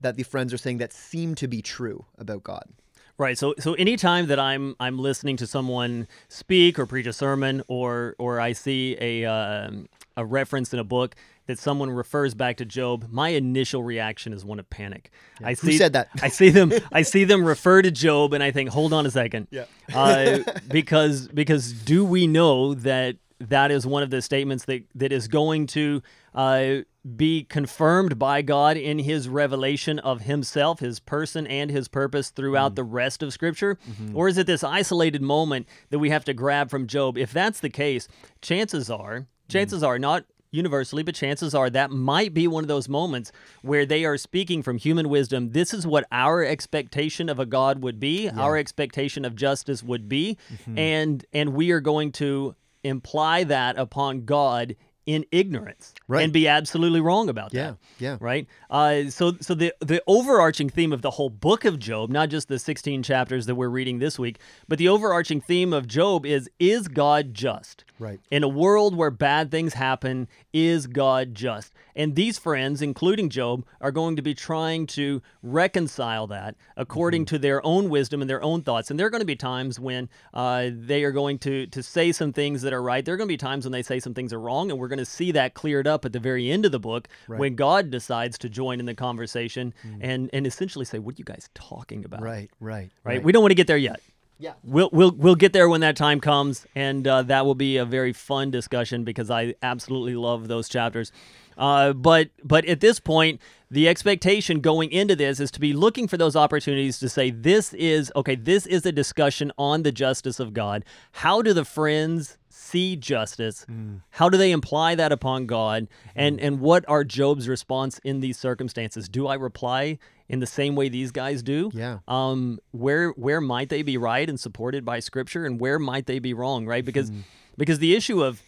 that 0.00 0.16
the 0.16 0.22
friends 0.22 0.52
are 0.52 0.58
saying 0.58 0.78
that 0.78 0.92
seem 0.92 1.34
to 1.34 1.48
be 1.48 1.62
true 1.62 2.04
about 2.18 2.44
God. 2.44 2.68
Right. 3.16 3.38
So 3.38 3.54
so 3.60 3.74
anytime 3.74 4.26
that 4.26 4.40
I'm 4.40 4.74
I'm 4.80 4.98
listening 4.98 5.36
to 5.38 5.46
someone 5.46 6.08
speak 6.28 6.78
or 6.78 6.86
preach 6.86 7.06
a 7.06 7.12
sermon 7.12 7.62
or 7.68 8.16
or 8.18 8.40
I 8.40 8.52
see 8.52 8.96
a 9.00 9.24
um 9.24 9.86
a 10.16 10.24
reference 10.24 10.72
in 10.72 10.78
a 10.78 10.84
book 10.84 11.14
that 11.46 11.58
someone 11.58 11.90
refers 11.90 12.34
back 12.34 12.56
to 12.56 12.64
Job, 12.64 13.06
my 13.10 13.28
initial 13.28 13.82
reaction 13.82 14.32
is 14.32 14.44
one 14.44 14.58
of 14.58 14.68
panic. 14.70 15.10
I 15.42 15.50
Who 15.50 15.70
see 15.70 15.78
said 15.78 15.92
that? 15.92 16.08
I 16.22 16.28
see 16.28 16.48
them 16.50 16.72
I 16.90 17.02
see 17.14 17.24
them 17.24 17.44
refer 17.44 17.82
to 17.82 17.90
Job 17.90 18.32
and 18.32 18.42
I 18.42 18.50
think, 18.50 18.70
hold 18.70 18.92
on 18.92 19.06
a 19.06 19.10
second. 19.10 19.48
Yeah. 19.50 19.66
uh, 19.94 20.38
because 20.68 21.28
because 21.28 21.72
do 21.72 22.04
we 22.04 22.26
know 22.26 22.74
that 22.74 23.16
that 23.40 23.70
is 23.70 23.86
one 23.86 24.02
of 24.02 24.10
the 24.10 24.22
statements 24.22 24.64
that 24.64 24.84
that 24.94 25.12
is 25.12 25.28
going 25.28 25.66
to 25.68 26.02
uh, 26.34 26.76
be 27.16 27.44
confirmed 27.44 28.18
by 28.18 28.42
God 28.42 28.76
in 28.76 28.98
His 29.00 29.28
revelation 29.28 29.98
of 29.98 30.22
Himself, 30.22 30.80
His 30.80 31.00
person, 31.00 31.46
and 31.46 31.70
His 31.70 31.88
purpose 31.88 32.30
throughout 32.30 32.72
mm. 32.72 32.76
the 32.76 32.84
rest 32.84 33.22
of 33.22 33.32
Scripture, 33.32 33.78
mm-hmm. 33.88 34.16
or 34.16 34.28
is 34.28 34.38
it 34.38 34.46
this 34.46 34.64
isolated 34.64 35.22
moment 35.22 35.68
that 35.90 35.98
we 35.98 36.10
have 36.10 36.24
to 36.24 36.34
grab 36.34 36.70
from 36.70 36.86
Job? 36.86 37.18
If 37.18 37.32
that's 37.32 37.60
the 37.60 37.70
case, 37.70 38.08
chances 38.40 38.90
are, 38.90 39.26
chances 39.48 39.82
mm. 39.82 39.86
are 39.86 39.98
not 39.98 40.24
universally, 40.50 41.02
but 41.02 41.14
chances 41.14 41.54
are 41.54 41.68
that 41.68 41.90
might 41.90 42.32
be 42.32 42.46
one 42.46 42.64
of 42.64 42.68
those 42.68 42.88
moments 42.88 43.32
where 43.62 43.84
they 43.84 44.04
are 44.04 44.16
speaking 44.16 44.62
from 44.62 44.78
human 44.78 45.08
wisdom. 45.08 45.50
This 45.50 45.74
is 45.74 45.86
what 45.86 46.06
our 46.12 46.44
expectation 46.44 47.28
of 47.28 47.38
a 47.38 47.46
God 47.46 47.82
would 47.82 47.98
be, 47.98 48.30
our 48.30 48.56
expectation 48.56 49.24
of 49.24 49.34
justice 49.34 49.82
would 49.82 50.08
be, 50.08 50.38
mm-hmm. 50.52 50.78
and 50.78 51.26
and 51.32 51.52
we 51.54 51.72
are 51.72 51.80
going 51.80 52.12
to 52.12 52.54
imply 52.84 53.44
that 53.44 53.76
upon 53.76 54.24
God 54.24 54.76
in 55.06 55.24
ignorance 55.30 55.94
Right. 56.08 56.22
and 56.24 56.32
be 56.32 56.48
absolutely 56.48 57.00
wrong 57.00 57.28
about 57.28 57.52
Yeah, 57.54 57.70
that. 57.72 57.76
yeah. 57.98 58.16
Right. 58.20 58.46
Uh, 58.70 59.10
so, 59.10 59.34
so 59.40 59.54
the 59.54 59.74
the 59.80 60.02
overarching 60.06 60.68
theme 60.70 60.92
of 60.92 61.02
the 61.02 61.10
whole 61.12 61.30
book 61.30 61.64
of 61.64 61.78
Job, 61.78 62.10
not 62.10 62.28
just 62.30 62.48
the 62.48 62.58
16 62.58 63.02
chapters 63.02 63.46
that 63.46 63.54
we're 63.54 63.68
reading 63.68 63.98
this 63.98 64.18
week, 64.18 64.38
but 64.68 64.78
the 64.78 64.88
overarching 64.88 65.40
theme 65.40 65.72
of 65.72 65.86
Job 65.86 66.24
is: 66.26 66.48
Is 66.58 66.88
God 66.88 67.34
just? 67.34 67.84
Right. 67.98 68.18
In 68.30 68.42
a 68.42 68.48
world 68.48 68.96
where 68.96 69.10
bad 69.10 69.50
things 69.52 69.74
happen, 69.74 70.26
is 70.52 70.86
God 70.88 71.34
just? 71.34 71.72
And 71.94 72.16
these 72.16 72.38
friends, 72.40 72.82
including 72.82 73.28
Job, 73.30 73.64
are 73.80 73.92
going 73.92 74.16
to 74.16 74.22
be 74.22 74.34
trying 74.34 74.88
to 74.88 75.22
reconcile 75.42 76.26
that 76.26 76.56
according 76.76 77.24
to 77.26 77.38
their 77.38 77.64
own 77.64 77.88
wisdom 77.88 78.20
and 78.20 78.28
their 78.28 78.42
own 78.42 78.62
thoughts. 78.62 78.90
And 78.90 78.98
there 78.98 79.06
are 79.06 79.10
going 79.10 79.20
to 79.20 79.24
be 79.26 79.36
times 79.36 79.78
when 79.78 80.08
uh, 80.32 80.70
they 80.72 81.04
are 81.04 81.12
going 81.12 81.38
to 81.40 81.66
to 81.68 81.82
say 81.84 82.10
some 82.10 82.32
things 82.32 82.62
that 82.62 82.72
are 82.72 82.82
right. 82.82 83.04
There 83.04 83.14
are 83.14 83.16
going 83.16 83.28
to 83.28 83.32
be 83.32 83.36
times 83.38 83.64
when 83.64 83.70
they 83.72 83.82
say 83.82 84.00
some 84.00 84.12
things 84.12 84.32
are 84.32 84.40
wrong, 84.40 84.70
and 84.72 84.80
we're 84.80 84.88
going 84.94 85.04
to 85.04 85.10
see 85.10 85.32
that 85.32 85.54
cleared 85.54 85.86
up 85.86 86.04
at 86.04 86.12
the 86.12 86.20
very 86.20 86.50
end 86.50 86.64
of 86.64 86.72
the 86.72 86.78
book 86.80 87.08
when 87.38 87.54
God 87.56 87.90
decides 87.90 88.38
to 88.38 88.48
join 88.48 88.80
in 88.80 88.86
the 88.86 88.94
conversation 88.94 89.74
and 90.00 90.30
and 90.32 90.46
essentially 90.46 90.84
say, 90.84 90.98
"What 90.98 91.14
are 91.14 91.18
you 91.18 91.24
guys 91.24 91.48
talking 91.54 92.04
about?" 92.04 92.22
Right, 92.22 92.50
right, 92.60 92.90
Right. 93.04 93.22
We 93.22 93.32
don't 93.32 93.42
want 93.42 93.50
to 93.50 93.56
get 93.56 93.66
there 93.66 93.76
yet. 93.76 94.00
Yeah. 94.38 94.54
We'll 94.64 94.90
we'll 94.92 95.12
we'll 95.12 95.36
get 95.36 95.52
there 95.52 95.68
when 95.68 95.80
that 95.82 95.96
time 95.96 96.20
comes, 96.20 96.66
and 96.74 97.06
uh, 97.06 97.22
that 97.22 97.46
will 97.46 97.54
be 97.54 97.76
a 97.76 97.84
very 97.84 98.12
fun 98.12 98.50
discussion 98.50 99.04
because 99.04 99.30
I 99.30 99.54
absolutely 99.62 100.16
love 100.16 100.48
those 100.48 100.68
chapters. 100.68 101.12
Uh, 101.56 101.92
but 101.92 102.30
but 102.42 102.64
at 102.64 102.80
this 102.80 102.98
point, 102.98 103.40
the 103.74 103.88
expectation 103.88 104.60
going 104.60 104.92
into 104.92 105.16
this 105.16 105.40
is 105.40 105.50
to 105.50 105.58
be 105.58 105.72
looking 105.72 106.06
for 106.06 106.16
those 106.16 106.36
opportunities 106.36 107.00
to 107.00 107.08
say 107.08 107.30
this 107.30 107.74
is 107.74 108.12
okay. 108.14 108.36
This 108.36 108.66
is 108.66 108.86
a 108.86 108.92
discussion 108.92 109.50
on 109.58 109.82
the 109.82 109.90
justice 109.90 110.38
of 110.38 110.54
God. 110.54 110.84
How 111.10 111.42
do 111.42 111.52
the 111.52 111.64
friends 111.64 112.38
see 112.48 112.94
justice? 112.94 113.66
Mm. 113.68 114.02
How 114.10 114.28
do 114.28 114.38
they 114.38 114.52
imply 114.52 114.94
that 114.94 115.10
upon 115.10 115.46
God? 115.46 115.82
Mm. 115.84 116.12
And 116.14 116.40
and 116.40 116.60
what 116.60 116.84
are 116.86 117.02
Job's 117.02 117.48
response 117.48 117.98
in 118.04 118.20
these 118.20 118.38
circumstances? 118.38 119.08
Do 119.08 119.26
I 119.26 119.34
reply 119.34 119.98
in 120.28 120.38
the 120.38 120.46
same 120.46 120.76
way 120.76 120.88
these 120.88 121.10
guys 121.10 121.42
do? 121.42 121.72
Yeah. 121.74 121.98
um, 122.06 122.60
where 122.70 123.10
where 123.10 123.40
might 123.40 123.70
they 123.70 123.82
be 123.82 123.96
right 123.96 124.28
and 124.28 124.38
supported 124.38 124.84
by 124.84 125.00
Scripture, 125.00 125.44
and 125.44 125.58
where 125.58 125.80
might 125.80 126.06
they 126.06 126.20
be 126.20 126.32
wrong? 126.32 126.64
Right, 126.64 126.84
because 126.84 127.10
mm. 127.10 127.22
because 127.56 127.80
the 127.80 127.96
issue 127.96 128.22
of 128.22 128.40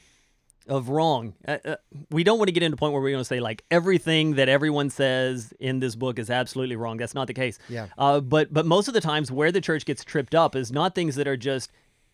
of 0.68 0.88
wrong, 0.88 1.34
uh, 1.46 1.58
uh, 1.64 1.76
we 2.10 2.24
don't 2.24 2.38
want 2.38 2.48
to 2.48 2.52
get 2.52 2.62
into 2.62 2.74
a 2.74 2.78
point 2.78 2.92
where 2.92 3.00
we're 3.02 3.10
going 3.10 3.20
to 3.20 3.24
say 3.24 3.40
like 3.40 3.64
everything 3.70 4.34
that 4.34 4.48
everyone 4.48 4.90
says 4.90 5.52
in 5.60 5.78
this 5.80 5.94
book 5.94 6.18
is 6.18 6.28
absolutely 6.30 6.76
wrong. 6.76 6.96
That's 6.96 7.14
not 7.14 7.26
the 7.28 7.34
case. 7.34 7.58
Yeah. 7.68 7.86
Uh, 7.96 8.20
but 8.20 8.52
but 8.52 8.66
most 8.66 8.88
of 8.88 8.94
the 8.94 9.00
times 9.00 9.30
where 9.30 9.52
the 9.52 9.60
church 9.60 9.84
gets 9.84 10.02
tripped 10.04 10.34
up 10.34 10.56
is 10.56 10.72
not 10.72 10.94
things 10.94 11.14
that 11.16 11.28
are 11.28 11.36
just 11.36 11.70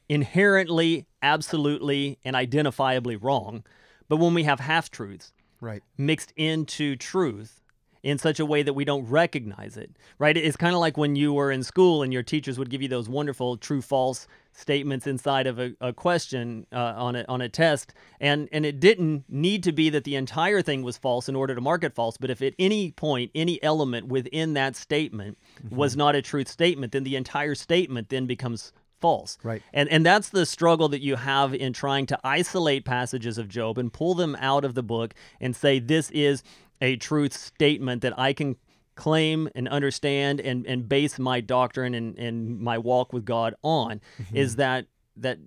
inherently, 0.08 1.06
absolutely, 1.22 2.18
and 2.24 2.36
identifiably 2.36 3.16
wrong, 3.20 3.64
but 4.08 4.16
when 4.18 4.34
we 4.34 4.44
have 4.44 4.60
half 4.60 4.90
truths 4.90 5.32
Right. 5.60 5.82
mixed 5.96 6.32
into 6.36 6.96
truth 6.96 7.61
in 8.02 8.18
such 8.18 8.40
a 8.40 8.46
way 8.46 8.62
that 8.62 8.72
we 8.72 8.84
don't 8.84 9.06
recognize 9.06 9.76
it, 9.76 9.90
right? 10.18 10.36
It's 10.36 10.56
kind 10.56 10.74
of 10.74 10.80
like 10.80 10.96
when 10.96 11.14
you 11.14 11.32
were 11.32 11.52
in 11.52 11.62
school 11.62 12.02
and 12.02 12.12
your 12.12 12.22
teachers 12.22 12.58
would 12.58 12.68
give 12.68 12.82
you 12.82 12.88
those 12.88 13.08
wonderful 13.08 13.56
true 13.56 13.80
false 13.80 14.26
statements 14.52 15.06
inside 15.06 15.46
of 15.46 15.58
a, 15.58 15.74
a 15.80 15.92
question 15.92 16.66
uh, 16.72 16.94
on, 16.96 17.16
a, 17.16 17.24
on 17.28 17.40
a 17.40 17.48
test. 17.48 17.94
And, 18.20 18.48
and 18.52 18.66
it 18.66 18.80
didn't 18.80 19.24
need 19.28 19.62
to 19.62 19.72
be 19.72 19.88
that 19.90 20.04
the 20.04 20.16
entire 20.16 20.62
thing 20.62 20.82
was 20.82 20.98
false 20.98 21.28
in 21.28 21.36
order 21.36 21.54
to 21.54 21.60
mark 21.60 21.84
it 21.84 21.94
false. 21.94 22.16
But 22.16 22.30
if 22.30 22.42
at 22.42 22.54
any 22.58 22.90
point, 22.90 23.30
any 23.34 23.62
element 23.62 24.08
within 24.08 24.54
that 24.54 24.76
statement 24.76 25.38
was 25.70 25.96
not 25.96 26.14
a 26.16 26.22
truth 26.22 26.48
statement, 26.48 26.92
then 26.92 27.04
the 27.04 27.16
entire 27.16 27.54
statement 27.54 28.08
then 28.08 28.26
becomes 28.26 28.72
false. 29.02 29.36
Right. 29.42 29.60
And 29.74 29.88
and 29.90 30.06
that's 30.06 30.30
the 30.30 30.46
struggle 30.46 30.88
that 30.90 31.02
you 31.02 31.16
have 31.16 31.54
in 31.54 31.72
trying 31.72 32.06
to 32.06 32.18
isolate 32.24 32.84
passages 32.84 33.36
of 33.36 33.48
Job 33.48 33.76
and 33.76 33.92
pull 33.92 34.14
them 34.14 34.36
out 34.38 34.64
of 34.64 34.74
the 34.74 34.82
book 34.82 35.14
and 35.40 35.54
say 35.54 35.78
this 35.80 36.10
is 36.12 36.42
a 36.82 36.96
truth 36.96 37.32
statement 37.32 38.02
that 38.02 38.18
I 38.18 38.34
can 38.34 38.56
claim 38.94 39.48
and 39.54 39.68
understand 39.68 40.40
and, 40.40 40.66
and 40.66 40.86
base 40.86 41.18
my 41.18 41.40
doctrine 41.40 41.94
and, 41.94 42.18
and 42.18 42.60
my 42.60 42.76
walk 42.76 43.12
with 43.12 43.24
God 43.24 43.54
on 43.62 44.02
mm-hmm. 44.20 44.36
is 44.36 44.56
that 44.56 44.86
that 45.16 45.38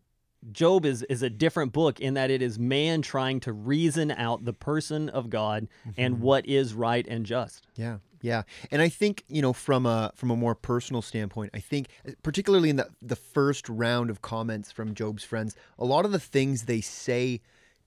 Job 0.52 0.86
is 0.86 1.02
is 1.04 1.24
a 1.24 1.30
different 1.30 1.74
book 1.74 2.00
in 2.00 2.14
that 2.14 2.30
it 2.30 2.42
is 2.42 2.58
man 2.60 3.02
trying 3.02 3.40
to 3.42 3.54
reason 3.54 4.12
out 4.12 4.46
the 4.46 4.54
person 4.54 5.10
of 5.10 5.30
God 5.30 5.68
and 5.98 6.16
mm-hmm. 6.16 6.24
what 6.24 6.46
is 6.48 6.74
right 6.74 7.06
and 7.08 7.26
just. 7.26 7.66
Yeah, 7.76 7.98
yeah, 8.22 8.44
and 8.70 8.80
I 8.80 8.90
think 8.90 9.24
you 9.28 9.42
know 9.42 9.54
from 9.54 9.88
a 9.88 10.12
from 10.16 10.30
a 10.30 10.36
more 10.36 10.54
personal 10.54 11.02
standpoint, 11.02 11.50
I 11.56 11.60
think 11.60 11.88
particularly 12.22 12.70
in 12.70 12.76
the 12.76 12.90
the 13.02 13.16
first 13.16 13.68
round 13.68 14.12
of 14.12 14.22
comments 14.22 14.72
from 14.72 14.94
Job's 14.94 15.24
friends, 15.24 15.56
a 15.80 15.86
lot 15.86 16.06
of 16.06 16.12
the 16.12 16.20
things 16.20 16.66
they 16.66 16.82
say 16.82 17.42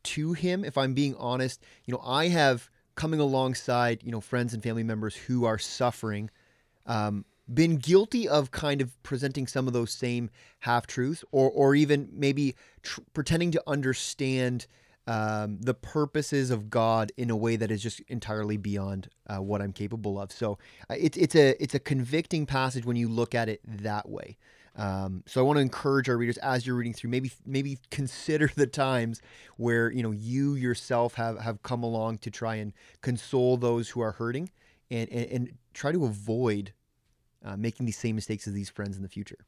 to 0.04 0.32
him, 0.32 0.64
if 0.64 0.76
I'm 0.76 0.94
being 0.94 1.14
honest, 1.14 1.62
you 1.84 1.94
know, 1.94 2.02
I 2.04 2.28
have 2.28 2.68
coming 2.98 3.20
alongside 3.20 4.02
you 4.02 4.10
know 4.10 4.20
friends 4.20 4.52
and 4.52 4.62
family 4.62 4.82
members 4.82 5.14
who 5.14 5.44
are 5.44 5.58
suffering, 5.58 6.28
um, 6.86 7.24
been 7.54 7.76
guilty 7.76 8.28
of 8.28 8.50
kind 8.50 8.80
of 8.82 9.00
presenting 9.04 9.46
some 9.46 9.68
of 9.68 9.72
those 9.72 9.92
same 9.92 10.28
half 10.58 10.86
truths, 10.86 11.24
or 11.30 11.48
or 11.50 11.74
even 11.74 12.08
maybe 12.12 12.56
tr- 12.82 13.00
pretending 13.14 13.52
to 13.52 13.62
understand 13.68 14.66
um, 15.06 15.58
the 15.60 15.74
purposes 15.74 16.50
of 16.50 16.68
God 16.68 17.12
in 17.16 17.30
a 17.30 17.36
way 17.36 17.54
that 17.54 17.70
is 17.70 17.80
just 17.82 18.00
entirely 18.08 18.56
beyond 18.56 19.08
uh, 19.28 19.36
what 19.36 19.62
I'm 19.62 19.72
capable 19.72 20.20
of. 20.20 20.32
So 20.32 20.58
uh, 20.90 20.94
it's 20.98 21.16
it's 21.16 21.36
a 21.36 21.62
it's 21.62 21.74
a 21.76 21.78
convicting 21.78 22.46
passage 22.46 22.84
when 22.84 22.96
you 22.96 23.08
look 23.08 23.32
at 23.32 23.48
it 23.48 23.60
that 23.64 24.08
way. 24.08 24.36
Um, 24.78 25.24
so 25.26 25.40
I 25.40 25.44
want 25.44 25.56
to 25.56 25.60
encourage 25.60 26.08
our 26.08 26.16
readers 26.16 26.38
as 26.38 26.66
you're 26.66 26.76
reading 26.76 26.92
through, 26.94 27.10
maybe 27.10 27.32
maybe 27.44 27.78
consider 27.90 28.48
the 28.54 28.66
times 28.66 29.20
where 29.56 29.90
you 29.90 30.02
know 30.02 30.12
you 30.12 30.54
yourself 30.54 31.14
have 31.14 31.38
have 31.40 31.62
come 31.62 31.82
along 31.82 32.18
to 32.18 32.30
try 32.30 32.54
and 32.56 32.72
console 33.02 33.56
those 33.56 33.88
who 33.90 34.00
are 34.00 34.12
hurting, 34.12 34.50
and 34.90 35.08
and, 35.10 35.30
and 35.30 35.52
try 35.74 35.90
to 35.92 36.04
avoid 36.04 36.72
uh, 37.44 37.56
making 37.56 37.86
these 37.86 37.98
same 37.98 38.14
mistakes 38.14 38.46
as 38.46 38.54
these 38.54 38.70
friends 38.70 38.96
in 38.96 39.02
the 39.02 39.08
future. 39.08 39.38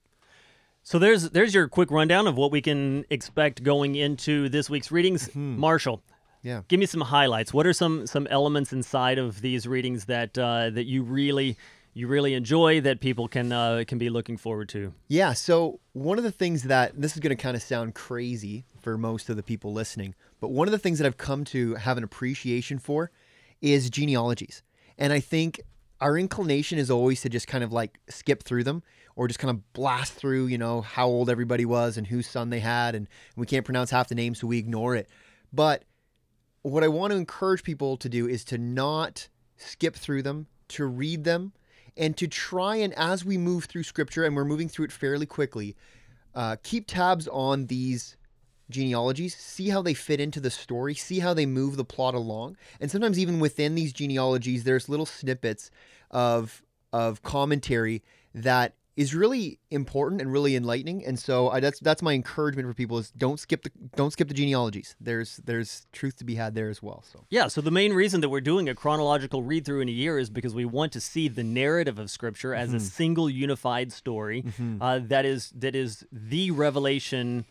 So 0.83 0.99
there's 0.99 1.31
there's 1.31 1.55
your 1.55 1.69
quick 1.69 1.91
rundown 1.91 2.27
of 2.27 2.37
what 2.37 2.51
we 2.51 2.61
can 2.61 3.05
expect 3.11 3.63
going 3.63 3.95
into 3.95 4.49
this 4.49 4.69
week's 4.71 4.91
readings. 4.91 5.29
Marshall, 5.35 6.03
Yeah. 6.43 6.63
give 6.69 6.81
me 6.81 6.87
some 6.87 7.03
highlights. 7.03 7.53
What 7.55 7.67
are 7.67 7.73
some 7.75 8.07
some 8.07 8.27
elements 8.29 8.73
inside 8.73 9.19
of 9.19 9.43
these 9.43 9.69
readings 9.69 10.07
that 10.07 10.37
uh, 10.39 10.71
that 10.71 10.87
you 10.87 11.03
really 11.03 11.57
you 11.93 12.07
really 12.07 12.35
enjoy 12.35 12.81
that 12.83 13.01
people 13.01 13.29
can 13.29 13.53
uh, 13.53 13.85
can 13.87 13.99
be 13.99 14.11
looking 14.11 14.37
forward 14.37 14.69
to? 14.71 14.93
Yeah. 15.09 15.33
So 15.33 15.81
one 15.93 16.19
of 16.19 16.25
the 16.25 16.33
things 16.33 16.65
that 16.65 17.01
this 17.01 17.15
is 17.15 17.21
going 17.21 17.37
to 17.37 17.43
kind 17.43 17.57
of 17.57 17.63
sound 17.63 17.95
crazy 17.95 18.65
for 18.81 18.97
most 18.97 19.29
of 19.29 19.37
the 19.37 19.43
people 19.43 19.73
listening, 19.73 20.15
but 20.41 20.49
one 20.49 20.69
of 20.69 20.73
the 20.73 20.79
things 20.79 20.99
that 20.99 21.07
I've 21.07 21.19
come 21.19 21.45
to 21.47 21.75
have 21.75 21.99
an 21.99 22.05
appreciation 22.05 22.79
for 22.79 23.11
is 23.61 23.91
genealogies, 23.91 24.63
and 24.97 25.13
I 25.13 25.21
think 25.21 25.61
our 26.01 26.17
inclination 26.17 26.79
is 26.79 26.91
always 26.91 27.21
to 27.21 27.29
just 27.29 27.47
kind 27.47 27.63
of 27.63 27.73
like 27.73 27.99
skip 28.09 28.43
through 28.43 28.65
them 28.65 28.83
or 29.17 29.29
just 29.29 29.39
kind 29.39 29.51
of 29.51 29.73
blast 29.75 30.15
through, 30.15 30.47
you 30.47 30.57
know, 30.57 30.81
how 30.81 31.07
old 31.07 31.29
everybody 31.29 31.67
was 31.67 31.99
and 31.99 32.07
whose 32.07 32.27
son 32.27 32.49
they 32.51 32.61
had, 32.61 32.95
and 32.95 33.07
we 33.37 33.45
can't 33.45 33.67
pronounce 33.67 33.91
half 33.91 34.09
the 34.09 34.15
names, 34.15 34.41
so 34.41 34.47
we 34.47 34.59
ignore 34.59 34.97
it. 34.97 35.09
But 35.53 35.85
what 36.63 36.85
I 36.85 36.89
want 36.89 37.11
to 37.11 37.17
encourage 37.17 37.63
people 37.63 37.97
to 37.99 38.09
do 38.09 38.27
is 38.27 38.45
to 38.47 38.57
not 38.57 39.29
skip 39.57 39.95
through 39.95 40.23
them, 40.23 40.47
to 40.69 40.87
read 40.87 41.25
them, 41.25 41.53
and 41.97 42.17
to 42.17 42.27
try 42.27 42.77
and, 42.77 42.93
as 42.95 43.25
we 43.25 43.39
move 43.39 43.65
through 43.65 43.83
scripture, 43.83 44.25
and 44.25 44.37
we're 44.37 44.45
moving 44.45 44.69
through 44.69 44.87
it 44.87 44.93
fairly 44.93 45.27
quickly, 45.27 45.77
uh, 46.35 46.57
keep 46.63 46.87
tabs 46.87 47.29
on 47.29 47.67
these 47.67 48.17
genealogies, 48.71 49.35
see 49.37 49.69
how 49.69 49.83
they 49.83 49.95
fit 49.95 50.21
into 50.21 50.41
the 50.41 50.51
story, 50.51 50.95
see 50.95 51.19
how 51.19 51.35
they 51.35 51.47
move 51.47 51.77
the 51.77 51.85
plot 51.85 52.15
along. 52.15 52.57
And 52.81 52.91
sometimes 52.91 53.19
even 53.19 53.41
within 53.41 53.75
these 53.75 53.93
genealogies, 53.93 54.65
there's 54.65 54.89
little 54.89 55.07
snippets 55.07 55.71
of 56.11 56.63
of 56.93 57.23
commentary 57.23 58.03
that 58.35 58.75
is 59.01 59.15
really 59.15 59.59
important 59.71 60.21
and 60.21 60.31
really 60.31 60.55
enlightening. 60.55 61.07
And 61.07 61.19
so 61.19 61.49
I, 61.49 61.59
that's 61.61 61.81
that's 61.81 62.03
my 62.03 62.13
encouragement 62.13 62.69
for 62.69 62.75
people 62.75 62.99
is 62.99 63.11
don't 63.13 63.41
skip 63.41 63.63
the 63.63 63.71
don't 63.97 64.11
skip 64.13 64.29
the 64.29 64.35
genealogies. 64.35 64.95
There's 65.01 65.39
there's 65.39 65.87
truth 65.91 66.17
to 66.19 66.25
be 66.25 66.35
had 66.35 66.55
there 66.55 66.69
as 66.69 66.83
well. 66.83 67.03
So 67.11 67.25
Yeah, 67.31 67.49
so 67.49 67.63
the 67.63 67.71
main 67.71 67.95
reason 67.95 68.21
that 68.21 68.29
we're 68.29 68.43
doing 68.43 68.69
a 68.69 68.75
chronological 68.75 69.43
read 69.43 69.65
through 69.65 69.81
in 69.81 69.89
a 69.89 69.93
year 69.93 70.19
is 70.19 70.29
because 70.29 70.55
we 70.55 70.67
want 70.67 70.93
to 70.93 71.01
see 71.01 71.29
the 71.29 71.43
narrative 71.43 71.99
of 71.99 72.11
Scripture 72.11 72.55
as 72.55 72.75
a 72.75 72.81
single 72.81 73.31
unified 73.31 73.91
story 73.91 74.45
uh, 74.83 75.01
that 75.05 75.25
is 75.25 75.51
that 75.57 75.75
is 75.75 76.05
the 76.13 76.51
revelation, 76.51 77.47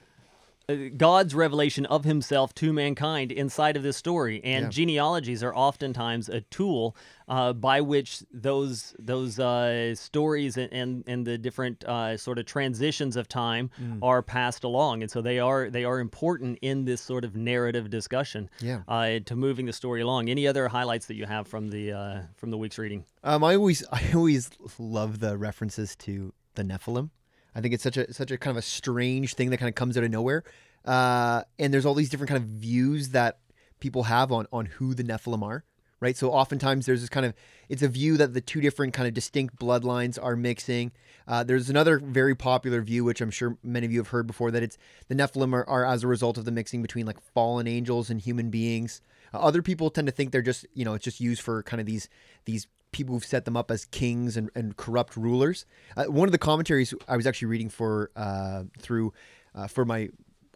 God's 0.75 1.33
revelation 1.33 1.85
of 1.87 2.03
Himself 2.03 2.53
to 2.55 2.71
mankind 2.73 3.31
inside 3.31 3.75
of 3.77 3.83
this 3.83 3.97
story. 3.97 4.39
And 4.43 4.65
Yeah. 4.65 4.69
genealogies 4.69 5.43
are 5.43 5.55
oftentimes 5.55 6.29
a 6.29 6.41
tool 6.41 6.95
uh, 7.27 7.53
by 7.53 7.81
which 7.81 8.23
those 8.31 8.95
those 8.99 9.39
uh, 9.39 9.93
stories 9.95 10.57
and, 10.57 10.71
and 10.73 11.03
and 11.07 11.25
the 11.27 11.37
different 11.37 11.83
uh, 11.85 12.17
sort 12.17 12.39
of 12.39 12.45
transitions 12.45 13.15
of 13.15 13.27
time 13.27 13.69
are 14.01 14.21
passed 14.21 14.63
along, 14.63 15.01
and 15.03 15.11
so 15.11 15.21
they 15.21 15.39
are 15.39 15.69
they 15.69 15.83
are 15.85 15.99
important 15.99 16.57
in 16.61 16.85
this 16.85 17.01
sort 17.01 17.23
of 17.25 17.35
narrative 17.35 17.89
discussion 17.89 18.49
Yeah. 18.61 18.81
uh, 18.87 19.19
to 19.25 19.35
moving 19.35 19.65
the 19.65 19.73
story 19.73 20.01
along. 20.01 20.29
Any 20.29 20.47
other 20.47 20.67
highlights 20.67 21.05
that 21.07 21.15
you 21.15 21.25
have 21.25 21.47
from 21.47 21.69
the 21.69 21.91
uh, 21.93 22.21
from 22.35 22.49
the 22.51 22.57
week's 22.57 22.77
reading? 22.77 23.05
Um, 23.23 23.43
I 23.43 23.55
always 23.55 23.83
I 23.91 24.03
always 24.13 24.49
love 24.77 25.19
the 25.19 25.37
references 25.37 25.95
to 25.97 26.33
the 26.55 26.63
Nephilim. 26.63 27.09
I 27.55 27.61
think 27.61 27.73
it's 27.73 27.83
such 27.83 27.97
a 27.97 28.13
such 28.13 28.31
a 28.31 28.37
kind 28.37 28.51
of 28.51 28.57
a 28.57 28.65
strange 28.65 29.33
thing 29.33 29.49
that 29.49 29.57
kind 29.57 29.69
of 29.69 29.75
comes 29.75 29.97
out 29.97 30.03
of 30.03 30.11
nowhere. 30.11 30.43
Uh, 30.85 31.43
and 31.57 31.73
there's 31.73 31.85
all 31.85 31.93
these 31.93 32.09
different 32.09 32.29
kind 32.29 32.43
of 32.43 32.49
views 32.49 33.09
that 33.09 33.39
people 33.79 34.03
have 34.03 34.31
on 34.31 34.47
on 34.51 34.65
who 34.65 34.93
the 34.93 35.03
Nephilim 35.03 35.43
are, 35.43 35.63
right? 35.99 36.15
So 36.15 36.31
oftentimes 36.31 36.85
there's 36.85 37.01
this 37.01 37.09
kind 37.09 37.25
of 37.25 37.33
it's 37.67 37.81
a 37.81 37.87
view 37.87 38.17
that 38.17 38.33
the 38.33 38.41
two 38.41 38.61
different 38.61 38.93
kind 38.93 39.07
of 39.07 39.13
distinct 39.13 39.57
bloodlines 39.59 40.17
are 40.21 40.35
mixing. 40.35 40.91
Uh, 41.27 41.43
there's 41.43 41.69
another 41.69 41.99
very 41.99 42.35
popular 42.35 42.81
view, 42.81 43.03
which 43.03 43.21
I'm 43.21 43.31
sure 43.31 43.57
many 43.63 43.85
of 43.85 43.91
you 43.91 43.99
have 43.99 44.07
heard 44.07 44.25
before, 44.25 44.49
that 44.51 44.63
it's 44.63 44.77
the 45.07 45.15
Nephilim 45.15 45.53
are, 45.53 45.67
are 45.69 45.85
as 45.85 46.03
a 46.03 46.07
result 46.07 46.37
of 46.37 46.45
the 46.45 46.51
mixing 46.51 46.81
between 46.81 47.05
like 47.05 47.19
fallen 47.33 47.67
angels 47.67 48.09
and 48.09 48.19
human 48.19 48.49
beings. 48.49 49.01
Uh, 49.33 49.37
other 49.39 49.61
people 49.61 49.89
tend 49.89 50.07
to 50.07 50.11
think 50.11 50.31
they're 50.31 50.41
just 50.41 50.65
you 50.73 50.85
know 50.85 50.93
it's 50.93 51.03
just 51.03 51.19
used 51.19 51.41
for 51.41 51.63
kind 51.63 51.81
of 51.81 51.85
these 51.85 52.09
these 52.45 52.67
people 52.91 53.15
who've 53.15 53.25
set 53.25 53.45
them 53.45 53.55
up 53.55 53.71
as 53.71 53.85
kings 53.85 54.35
and, 54.37 54.49
and 54.55 54.77
corrupt 54.77 55.15
rulers. 55.15 55.65
Uh, 55.95 56.05
one 56.05 56.27
of 56.27 56.31
the 56.31 56.37
commentaries 56.37 56.93
I 57.07 57.15
was 57.15 57.27
actually 57.27 57.47
reading 57.47 57.69
for 57.69 58.11
uh, 58.15 58.63
through 58.79 59.13
uh, 59.55 59.67
for 59.67 59.85
my 59.85 60.09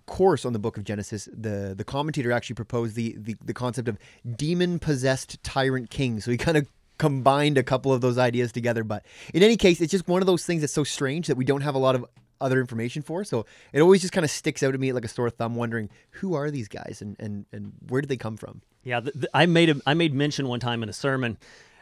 course 0.06 0.46
on 0.46 0.54
the 0.54 0.60
book 0.60 0.78
of 0.78 0.84
Genesis, 0.84 1.30
the 1.32 1.74
the 1.76 1.84
commentator 1.84 2.32
actually 2.32 2.56
proposed 2.56 2.96
the 2.96 3.16
the, 3.18 3.36
the 3.44 3.54
concept 3.54 3.88
of 3.88 3.98
demon 4.36 4.80
possessed 4.80 5.42
tyrant 5.44 5.90
king. 5.90 6.20
So 6.20 6.32
he 6.32 6.38
kind 6.38 6.58
of 6.58 6.68
combined 6.98 7.58
a 7.58 7.64
couple 7.64 7.92
of 7.92 8.02
those 8.02 8.18
ideas 8.18 8.52
together. 8.52 8.84
But 8.84 9.06
in 9.34 9.44
any 9.44 9.58
case, 9.58 9.82
it's 9.82 9.92
just 9.92 10.08
one 10.08 10.22
of 10.22 10.28
those 10.28 10.46
things 10.46 10.62
that's 10.62 10.74
so 10.74 10.84
strange 10.84 11.28
that 11.28 11.36
we 11.36 11.46
don't 11.46 11.62
have 11.62 11.76
a 11.76 11.80
lot 11.80 11.96
of 11.96 12.06
other 12.40 12.60
information 12.60 13.02
for. 13.02 13.24
So 13.24 13.46
it 13.72 13.82
always 13.82 14.02
just 14.02 14.14
kind 14.14 14.26
of 14.26 14.32
sticks 14.32 14.62
out 14.64 14.72
to 14.72 14.78
me 14.78 14.92
like 14.92 15.06
a 15.06 15.08
sore 15.08 15.30
thumb, 15.30 15.56
wondering 15.56 15.90
who 16.12 16.34
are 16.34 16.52
these 16.52 16.68
guys 16.68 17.00
and 17.02 17.16
and, 17.20 17.46
and 17.52 17.74
where 17.88 18.02
did 18.02 18.10
they 18.10 18.18
come 18.18 18.38
from? 18.38 18.62
Yeah, 18.84 19.00
I 19.34 19.46
made 19.46 19.70
a, 19.70 19.76
I 19.86 19.94
made 19.94 20.14
mention 20.14 20.48
one 20.48 20.60
time 20.60 20.84
in 20.84 20.90
a 20.90 20.94
sermon 20.94 21.38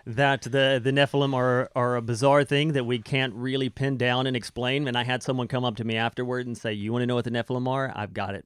that 0.05 0.43
the 0.43 0.79
the 0.83 0.91
Nephilim 0.91 1.33
are 1.33 1.69
are 1.75 1.95
a 1.95 2.01
bizarre 2.01 2.43
thing 2.43 2.73
that 2.73 2.85
we 2.85 2.99
can't 2.99 3.33
really 3.33 3.69
pin 3.69 3.97
down 3.97 4.27
and 4.27 4.35
explain. 4.35 4.87
And 4.87 4.97
I 4.97 5.03
had 5.03 5.23
someone 5.23 5.47
come 5.47 5.63
up 5.63 5.75
to 5.77 5.83
me 5.83 5.95
afterward 5.95 6.47
and 6.47 6.57
say, 6.57 6.73
"You 6.73 6.91
want 6.91 7.03
to 7.03 7.07
know 7.07 7.15
what 7.15 7.25
the 7.25 7.31
Nephilim 7.31 7.67
are? 7.67 7.91
I've 7.95 8.13
got 8.13 8.35
it. 8.35 8.45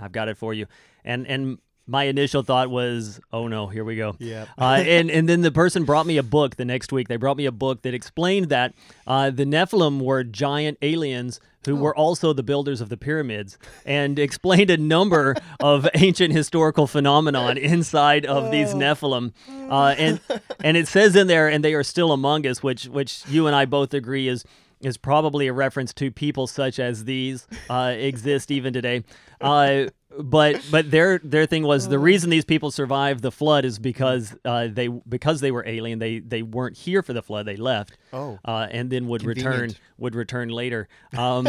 I've 0.00 0.12
got 0.12 0.28
it 0.28 0.36
for 0.36 0.52
you." 0.52 0.66
And 1.04 1.26
and 1.26 1.58
my 1.88 2.04
initial 2.04 2.42
thought 2.42 2.70
was, 2.70 3.18
"Oh 3.32 3.48
no, 3.48 3.66
here 3.66 3.82
we 3.82 3.96
go." 3.96 4.14
Yeah. 4.18 4.44
uh, 4.58 4.82
and 4.86 5.10
and 5.10 5.28
then 5.28 5.40
the 5.40 5.50
person 5.50 5.84
brought 5.84 6.06
me 6.06 6.18
a 6.18 6.22
book 6.22 6.56
the 6.56 6.64
next 6.64 6.92
week. 6.92 7.08
They 7.08 7.16
brought 7.16 7.36
me 7.36 7.46
a 7.46 7.52
book 7.52 7.82
that 7.82 7.94
explained 7.94 8.50
that 8.50 8.74
uh, 9.06 9.30
the 9.30 9.44
Nephilim 9.44 10.00
were 10.00 10.22
giant 10.22 10.78
aliens 10.82 11.40
who 11.64 11.76
were 11.76 11.94
also 11.96 12.32
the 12.32 12.42
builders 12.42 12.80
of 12.80 12.88
the 12.88 12.96
pyramids, 12.96 13.58
and 13.84 14.18
explained 14.18 14.70
a 14.70 14.76
number 14.76 15.34
of 15.60 15.88
ancient 15.94 16.32
historical 16.32 16.86
phenomenon 16.86 17.58
inside 17.58 18.24
of 18.24 18.50
these 18.50 18.74
Nephilim. 18.74 19.32
Uh, 19.68 19.94
and 19.98 20.20
and 20.62 20.76
it 20.76 20.88
says 20.88 21.16
in 21.16 21.26
there, 21.26 21.48
and 21.48 21.64
they 21.64 21.74
are 21.74 21.82
still 21.82 22.12
among 22.12 22.46
us, 22.46 22.62
which 22.62 22.84
which 22.84 23.22
you 23.28 23.46
and 23.46 23.56
I 23.56 23.64
both 23.64 23.94
agree 23.94 24.28
is 24.28 24.44
is 24.80 24.96
probably 24.96 25.48
a 25.48 25.52
reference 25.52 25.92
to 25.94 26.10
people 26.10 26.46
such 26.46 26.78
as 26.78 27.04
these 27.04 27.46
uh, 27.68 27.94
exist 27.96 28.50
even 28.50 28.72
today. 28.72 29.02
Uh, 29.40 29.86
but 30.18 30.60
but 30.70 30.90
their 30.90 31.18
their 31.22 31.44
thing 31.44 31.64
was 31.64 31.88
the 31.88 31.98
reason 31.98 32.30
these 32.30 32.44
people 32.44 32.70
survived 32.70 33.20
the 33.22 33.30
flood 33.30 33.64
is 33.64 33.78
because 33.78 34.34
uh, 34.44 34.66
they 34.70 34.88
because 34.88 35.40
they 35.40 35.50
were 35.50 35.62
alien 35.66 35.98
they 35.98 36.18
they 36.20 36.42
weren't 36.42 36.76
here 36.78 37.02
for 37.02 37.12
the 37.12 37.22
flood 37.22 37.44
they 37.46 37.56
left 37.56 37.96
Oh. 38.12 38.38
uh, 38.44 38.66
and 38.70 38.88
then 38.90 39.06
would 39.08 39.22
return 39.22 39.74
would 39.98 40.14
return 40.14 40.48
later 40.48 40.88
um, 41.16 41.46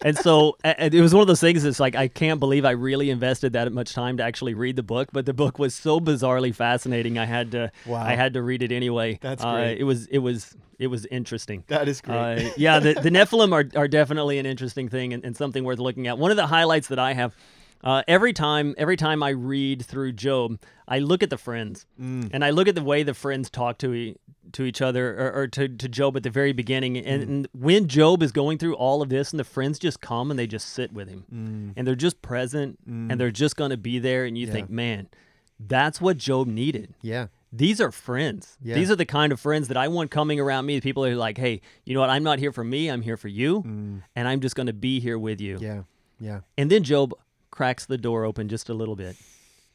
and 0.00 0.16
so 0.16 0.56
and 0.64 0.94
it 0.94 1.02
was 1.02 1.12
one 1.12 1.20
of 1.20 1.26
those 1.26 1.40
things 1.40 1.64
it's 1.66 1.78
like 1.78 1.96
I 1.96 2.08
can't 2.08 2.40
believe 2.40 2.64
I 2.64 2.70
really 2.70 3.10
invested 3.10 3.52
that 3.52 3.70
much 3.72 3.92
time 3.92 4.16
to 4.16 4.22
actually 4.24 4.54
read 4.54 4.76
the 4.76 4.82
book 4.82 5.10
but 5.12 5.26
the 5.26 5.34
book 5.34 5.58
was 5.58 5.74
so 5.74 6.00
bizarrely 6.00 6.54
fascinating 6.54 7.18
I 7.18 7.26
had 7.26 7.50
to 7.52 7.70
Wow. 7.86 8.02
I 8.02 8.14
had 8.14 8.32
to 8.34 8.42
read 8.42 8.62
it 8.62 8.72
anyway 8.72 9.18
That's 9.20 9.44
Uh, 9.44 9.52
great. 9.52 9.78
it 9.78 9.84
was 9.84 10.06
it 10.06 10.18
was 10.18 10.56
it 10.78 10.86
was 10.86 11.04
interesting 11.06 11.64
That 11.68 11.88
is 11.88 12.00
great. 12.00 12.16
uh, 12.46 12.50
yeah, 12.56 12.78
the, 12.78 12.94
the 12.94 13.10
Nephilim 13.10 13.52
are, 13.52 13.68
are 13.78 13.88
definitely 13.88 14.38
an 14.38 14.46
interesting 14.46 14.88
thing 14.88 15.12
and, 15.12 15.24
and 15.24 15.36
something 15.36 15.64
worth 15.64 15.80
looking 15.80 16.06
at. 16.06 16.16
One 16.18 16.30
of 16.30 16.36
the 16.36 16.46
highlights 16.46 16.86
that 16.88 17.00
I 17.00 17.14
have 17.14 17.34
uh, 17.84 18.02
every 18.08 18.32
time 18.32 18.74
every 18.78 18.96
time 18.96 19.22
I 19.22 19.30
read 19.30 19.84
through 19.84 20.12
Job, 20.12 20.58
I 20.86 20.98
look 20.98 21.22
at 21.22 21.30
the 21.30 21.38
friends 21.38 21.86
Mm. 22.00 22.30
and 22.32 22.44
I 22.44 22.50
look 22.50 22.68
at 22.68 22.74
the 22.74 22.82
way 22.82 23.02
the 23.02 23.14
friends 23.14 23.50
talk 23.50 23.78
to 23.78 23.92
e- 23.94 24.16
to 24.52 24.64
each 24.64 24.80
other 24.80 25.14
or, 25.18 25.42
or 25.42 25.46
to, 25.48 25.68
to 25.68 25.88
Job 25.88 26.16
at 26.16 26.22
the 26.22 26.30
very 26.30 26.52
beginning. 26.52 26.96
And, 26.96 27.22
Mm. 27.22 27.28
and 27.28 27.48
when 27.52 27.86
Job 27.86 28.22
is 28.22 28.32
going 28.32 28.56
through 28.58 28.74
all 28.76 29.02
of 29.02 29.10
this, 29.10 29.30
and 29.32 29.38
the 29.38 29.44
friends 29.44 29.78
just 29.78 30.00
come 30.00 30.30
and 30.30 30.38
they 30.38 30.46
just 30.46 30.70
sit 30.70 30.92
with 30.92 31.08
him, 31.08 31.24
Mm. 31.32 31.72
and 31.76 31.86
they're 31.86 31.94
just 31.94 32.22
present 32.22 32.78
and 32.86 33.10
they're 33.20 33.30
just 33.30 33.56
going 33.56 33.70
to 33.70 33.76
be 33.76 33.98
there, 33.98 34.24
and 34.24 34.38
you 34.38 34.46
Yeah. 34.46 34.52
think, 34.54 34.70
man, 34.70 35.08
that's 35.60 36.00
what 36.00 36.16
Job 36.18 36.46
needed 36.46 36.94
yeah. 37.02 37.26
these 37.52 37.80
are 37.80 37.90
friends. 37.90 38.56
Yeah. 38.62 38.74
These 38.76 38.90
are 38.90 38.96
the 38.96 39.04
kind 39.04 39.32
of 39.32 39.40
friends 39.40 39.68
that 39.68 39.76
I 39.76 39.88
want 39.88 40.10
coming 40.10 40.38
around 40.40 40.66
me. 40.66 40.80
People 40.80 41.04
are 41.04 41.14
like, 41.16 41.36
hey, 41.36 41.60
you 41.84 41.94
know 41.94 42.00
what? 42.00 42.10
I'm 42.10 42.22
not 42.22 42.38
here 42.38 42.52
for 42.52 42.62
me. 42.64 42.88
I'm 42.88 43.02
here 43.02 43.16
for 43.16 43.28
you. 43.28 43.62
And 44.16 44.28
I'm 44.28 44.40
just 44.40 44.54
going 44.54 44.66
to 44.68 44.72
be 44.72 45.00
here 45.00 45.18
with 45.18 45.40
you. 45.40 45.56
Mm. 45.58 45.62
Yeah. 45.62 45.82
Yeah. 46.20 46.40
And 46.56 46.70
then 46.70 46.82
Job 46.84 47.12
cracks 47.58 47.86
the 47.86 47.98
door 47.98 48.24
open 48.24 48.48
just 48.48 48.68
a 48.68 48.74
little 48.74 48.94
bit 48.94 49.16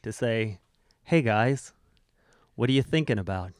to 0.02 0.10
say, 0.10 0.58
hey, 1.02 1.20
guys, 1.20 1.72
what 2.54 2.70
are 2.70 2.72
you 2.72 2.82
thinking 2.82 3.18
about? 3.18 3.52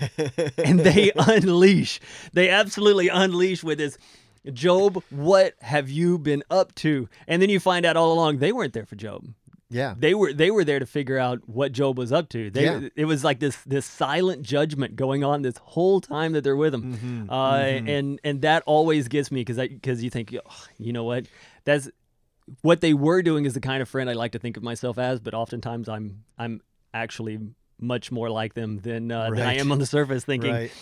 and 0.56 0.78
they 0.80 1.10
unleash. 1.16 1.98
They 2.32 2.48
absolutely 2.48 3.08
unleash 3.08 3.64
with 3.64 3.78
this. 3.78 3.98
Job, 4.52 5.02
what 5.10 5.54
have 5.60 5.90
you 5.90 6.16
been 6.16 6.44
up 6.48 6.72
to? 6.76 7.08
And 7.26 7.42
then 7.42 7.50
you 7.50 7.58
find 7.58 7.84
out 7.84 7.96
all 7.96 8.12
along 8.12 8.38
they 8.38 8.52
weren't 8.52 8.72
there 8.72 8.86
for 8.86 8.94
Job 8.94 9.26
Yeah. 9.68 9.94
they 9.98 10.14
were 10.14 10.32
they 10.32 10.50
were 10.52 10.64
there 10.64 10.78
to 10.78 10.86
figure 10.86 11.18
out 11.18 11.40
what 11.48 11.72
Job 11.72 11.98
was 11.98 12.12
up 12.12 12.28
to. 12.30 12.50
They, 12.50 12.64
Yeah. 12.64 12.88
It 12.94 13.06
was 13.06 13.24
like 13.24 13.40
this 13.40 13.56
this 13.66 13.84
silent 13.86 14.42
judgment 14.42 14.94
going 14.94 15.24
on 15.24 15.42
this 15.42 15.56
whole 15.58 16.00
time 16.00 16.32
that 16.34 16.42
they're 16.44 16.56
with 16.56 16.72
him, 16.74 16.82
Mm-hmm. 16.94 17.30
uh, 17.30 17.58
and 17.96 18.20
and 18.22 18.42
that 18.42 18.62
always 18.66 19.08
gets 19.08 19.30
me 19.32 19.40
because 19.40 19.58
I 19.58 19.66
because 19.68 20.02
you 20.04 20.10
think 20.10 20.32
"Oh, 20.34 20.64
you 20.78 20.92
know 20.92 21.04
what 21.04 21.26
that's 21.64 21.88
what 22.62 22.80
they 22.80 22.94
were 22.94 23.22
doing 23.22 23.44
is 23.44 23.54
the 23.54 23.60
kind 23.60 23.82
of 23.82 23.88
friend 23.88 24.10
I 24.10 24.14
like 24.14 24.32
to 24.32 24.38
think 24.38 24.56
of 24.56 24.62
myself 24.62 24.98
as, 24.98 25.20
but 25.20 25.34
oftentimes 25.34 25.88
I'm 25.88 26.24
I'm 26.38 26.60
actually 26.92 27.38
much 27.80 28.12
more 28.12 28.30
like 28.30 28.54
them 28.54 28.78
than 28.80 29.10
uh, 29.10 29.30
than 29.30 29.40
I 29.40 29.56
am 29.56 29.72
on 29.72 29.78
the 29.78 29.86
surface, 29.86 30.24
thinking. 30.24 30.52
Right. 30.52 30.72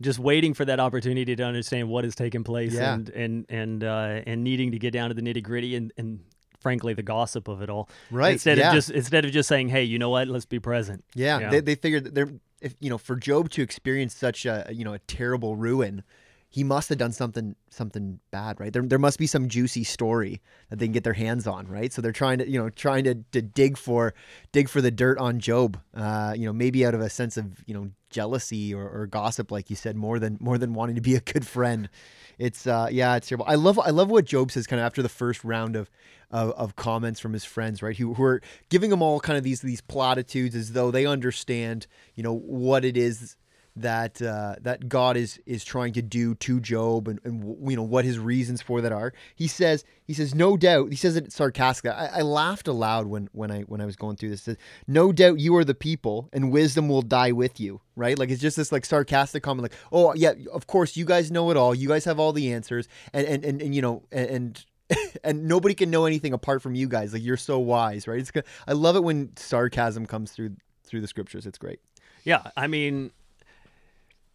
Just 0.00 0.20
waiting 0.20 0.54
for 0.54 0.64
that 0.64 0.78
opportunity 0.78 1.34
to 1.34 1.42
understand 1.42 1.88
what 1.88 2.04
has 2.04 2.14
taken 2.14 2.44
place, 2.44 2.72
Yeah. 2.72 2.94
and 2.94 3.08
and 3.10 3.46
and 3.48 3.84
uh, 3.84 4.20
and 4.26 4.44
needing 4.44 4.70
to 4.72 4.78
get 4.78 4.92
down 4.92 5.08
to 5.10 5.14
the 5.14 5.22
nitty 5.22 5.42
gritty, 5.42 5.74
and 5.74 5.92
and 5.96 6.20
frankly 6.60 6.94
the 6.94 7.02
gossip 7.02 7.48
of 7.48 7.62
it 7.62 7.68
all. 7.70 7.88
Right, 8.10 8.32
Instead 8.34 8.58
yeah. 8.58 8.68
of 8.68 8.74
just 8.74 8.90
instead 8.90 9.24
of 9.24 9.32
just 9.32 9.48
saying, 9.48 9.70
"Hey, 9.70 9.82
you 9.82 9.98
know 9.98 10.10
what? 10.10 10.28
Let's 10.28 10.44
be 10.46 10.60
present." 10.60 11.04
Yeah, 11.14 11.40
Yeah. 11.40 11.50
They, 11.50 11.60
they 11.60 11.74
figured 11.74 12.04
that 12.04 12.14
they're 12.14 12.30
if 12.60 12.76
you 12.78 12.90
know 12.90 12.98
for 12.98 13.16
Job 13.16 13.50
to 13.50 13.62
experience 13.62 14.14
such 14.14 14.46
a 14.46 14.68
you 14.70 14.84
know 14.84 14.92
a 14.94 15.00
terrible 15.00 15.56
ruin, 15.56 16.04
he 16.50 16.64
must 16.64 16.88
have 16.88 16.98
done 16.98 17.12
something 17.12 17.54
something 17.68 18.20
bad, 18.30 18.58
right? 18.58 18.72
There 18.72 18.82
there 18.82 18.98
must 18.98 19.18
be 19.18 19.26
some 19.26 19.48
juicy 19.48 19.84
story 19.84 20.40
that 20.70 20.78
they 20.78 20.86
can 20.86 20.92
get 20.92 21.04
their 21.04 21.12
hands 21.12 21.46
on, 21.46 21.66
right? 21.68 21.92
So 21.92 22.00
they're 22.00 22.12
trying 22.12 22.38
to 22.38 22.48
you 22.48 22.58
know 22.58 22.70
trying 22.70 23.04
to, 23.04 23.16
to 23.32 23.42
dig 23.42 23.76
for 23.76 24.14
dig 24.52 24.68
for 24.68 24.80
the 24.80 24.90
dirt 24.90 25.18
on 25.18 25.40
Job, 25.40 25.78
uh, 25.94 26.34
you 26.36 26.46
know 26.46 26.52
maybe 26.52 26.86
out 26.86 26.94
of 26.94 27.00
a 27.00 27.10
sense 27.10 27.36
of 27.36 27.62
you 27.66 27.74
know 27.74 27.90
jealousy 28.10 28.74
or, 28.74 28.88
or 28.88 29.06
gossip, 29.06 29.52
like 29.52 29.68
you 29.68 29.76
said, 29.76 29.94
more 29.94 30.18
than 30.18 30.38
more 30.40 30.56
than 30.56 30.72
wanting 30.72 30.94
to 30.94 31.02
be 31.02 31.14
a 31.14 31.20
good 31.20 31.46
friend. 31.46 31.90
It's 32.38 32.66
uh 32.66 32.88
yeah, 32.90 33.16
it's 33.16 33.28
terrible. 33.28 33.46
I 33.46 33.56
love 33.56 33.78
I 33.78 33.90
love 33.90 34.10
what 34.10 34.24
Job 34.24 34.50
says 34.50 34.66
kind 34.66 34.80
of 34.80 34.86
after 34.86 35.02
the 35.02 35.08
first 35.10 35.44
round 35.44 35.76
of 35.76 35.90
of, 36.30 36.52
of 36.52 36.76
comments 36.76 37.20
from 37.20 37.32
his 37.32 37.44
friends, 37.44 37.82
right? 37.82 37.96
Who, 37.96 38.14
who 38.14 38.22
are 38.22 38.42
giving 38.68 38.92
him 38.92 39.02
all 39.02 39.20
kind 39.20 39.36
of 39.36 39.44
these 39.44 39.60
these 39.60 39.82
platitudes 39.82 40.54
as 40.54 40.72
though 40.72 40.90
they 40.90 41.04
understand, 41.04 41.86
you 42.14 42.22
know, 42.22 42.34
what 42.34 42.86
it 42.86 42.96
is 42.96 43.36
that 43.82 44.20
uh, 44.22 44.56
that 44.60 44.88
God 44.88 45.16
is 45.16 45.40
is 45.46 45.64
trying 45.64 45.92
to 45.94 46.02
do 46.02 46.34
to 46.36 46.60
Job 46.60 47.08
and, 47.08 47.20
and 47.24 47.70
you 47.70 47.76
know 47.76 47.82
what 47.82 48.04
his 48.04 48.18
reasons 48.18 48.62
for 48.62 48.80
that 48.80 48.92
are. 48.92 49.12
He 49.34 49.46
says 49.46 49.84
he 50.04 50.14
says 50.14 50.34
no 50.34 50.56
doubt. 50.56 50.90
He 50.90 50.96
says 50.96 51.16
it 51.16 51.32
sarcastically. 51.32 51.90
I, 51.90 52.18
I 52.18 52.22
laughed 52.22 52.68
aloud 52.68 53.06
when 53.06 53.28
when 53.32 53.50
I 53.50 53.62
when 53.62 53.80
I 53.80 53.86
was 53.86 53.96
going 53.96 54.16
through 54.16 54.30
this. 54.30 54.42
Says, 54.42 54.56
no 54.86 55.12
doubt 55.12 55.40
you 55.40 55.56
are 55.56 55.64
the 55.64 55.74
people, 55.74 56.28
and 56.32 56.50
wisdom 56.50 56.88
will 56.88 57.02
die 57.02 57.32
with 57.32 57.60
you. 57.60 57.80
Right? 57.96 58.18
Like 58.18 58.30
it's 58.30 58.42
just 58.42 58.56
this 58.56 58.72
like 58.72 58.84
sarcastic 58.84 59.42
comment, 59.42 59.62
like 59.62 59.80
oh 59.92 60.14
yeah, 60.14 60.32
of 60.52 60.66
course 60.66 60.96
you 60.96 61.04
guys 61.04 61.30
know 61.30 61.50
it 61.50 61.56
all. 61.56 61.74
You 61.74 61.88
guys 61.88 62.04
have 62.04 62.18
all 62.18 62.32
the 62.32 62.52
answers, 62.52 62.88
and 63.12 63.26
and 63.26 63.44
and, 63.44 63.62
and 63.62 63.74
you 63.74 63.82
know 63.82 64.04
and. 64.12 64.30
and 64.30 64.64
and 65.22 65.46
nobody 65.46 65.74
can 65.74 65.90
know 65.90 66.06
anything 66.06 66.32
apart 66.32 66.62
from 66.62 66.74
you 66.74 66.88
guys. 66.88 67.12
Like 67.12 67.22
you're 67.22 67.36
so 67.36 67.58
wise, 67.58 68.08
right? 68.08 68.20
It's. 68.20 68.32
I 68.66 68.72
love 68.72 68.96
it 68.96 69.04
when 69.04 69.36
sarcasm 69.36 70.06
comes 70.06 70.32
through 70.32 70.56
through 70.82 71.02
the 71.02 71.06
scriptures. 71.06 71.46
It's 71.46 71.58
great. 71.58 71.80
Yeah, 72.24 72.50
I 72.56 72.66
mean, 72.66 73.10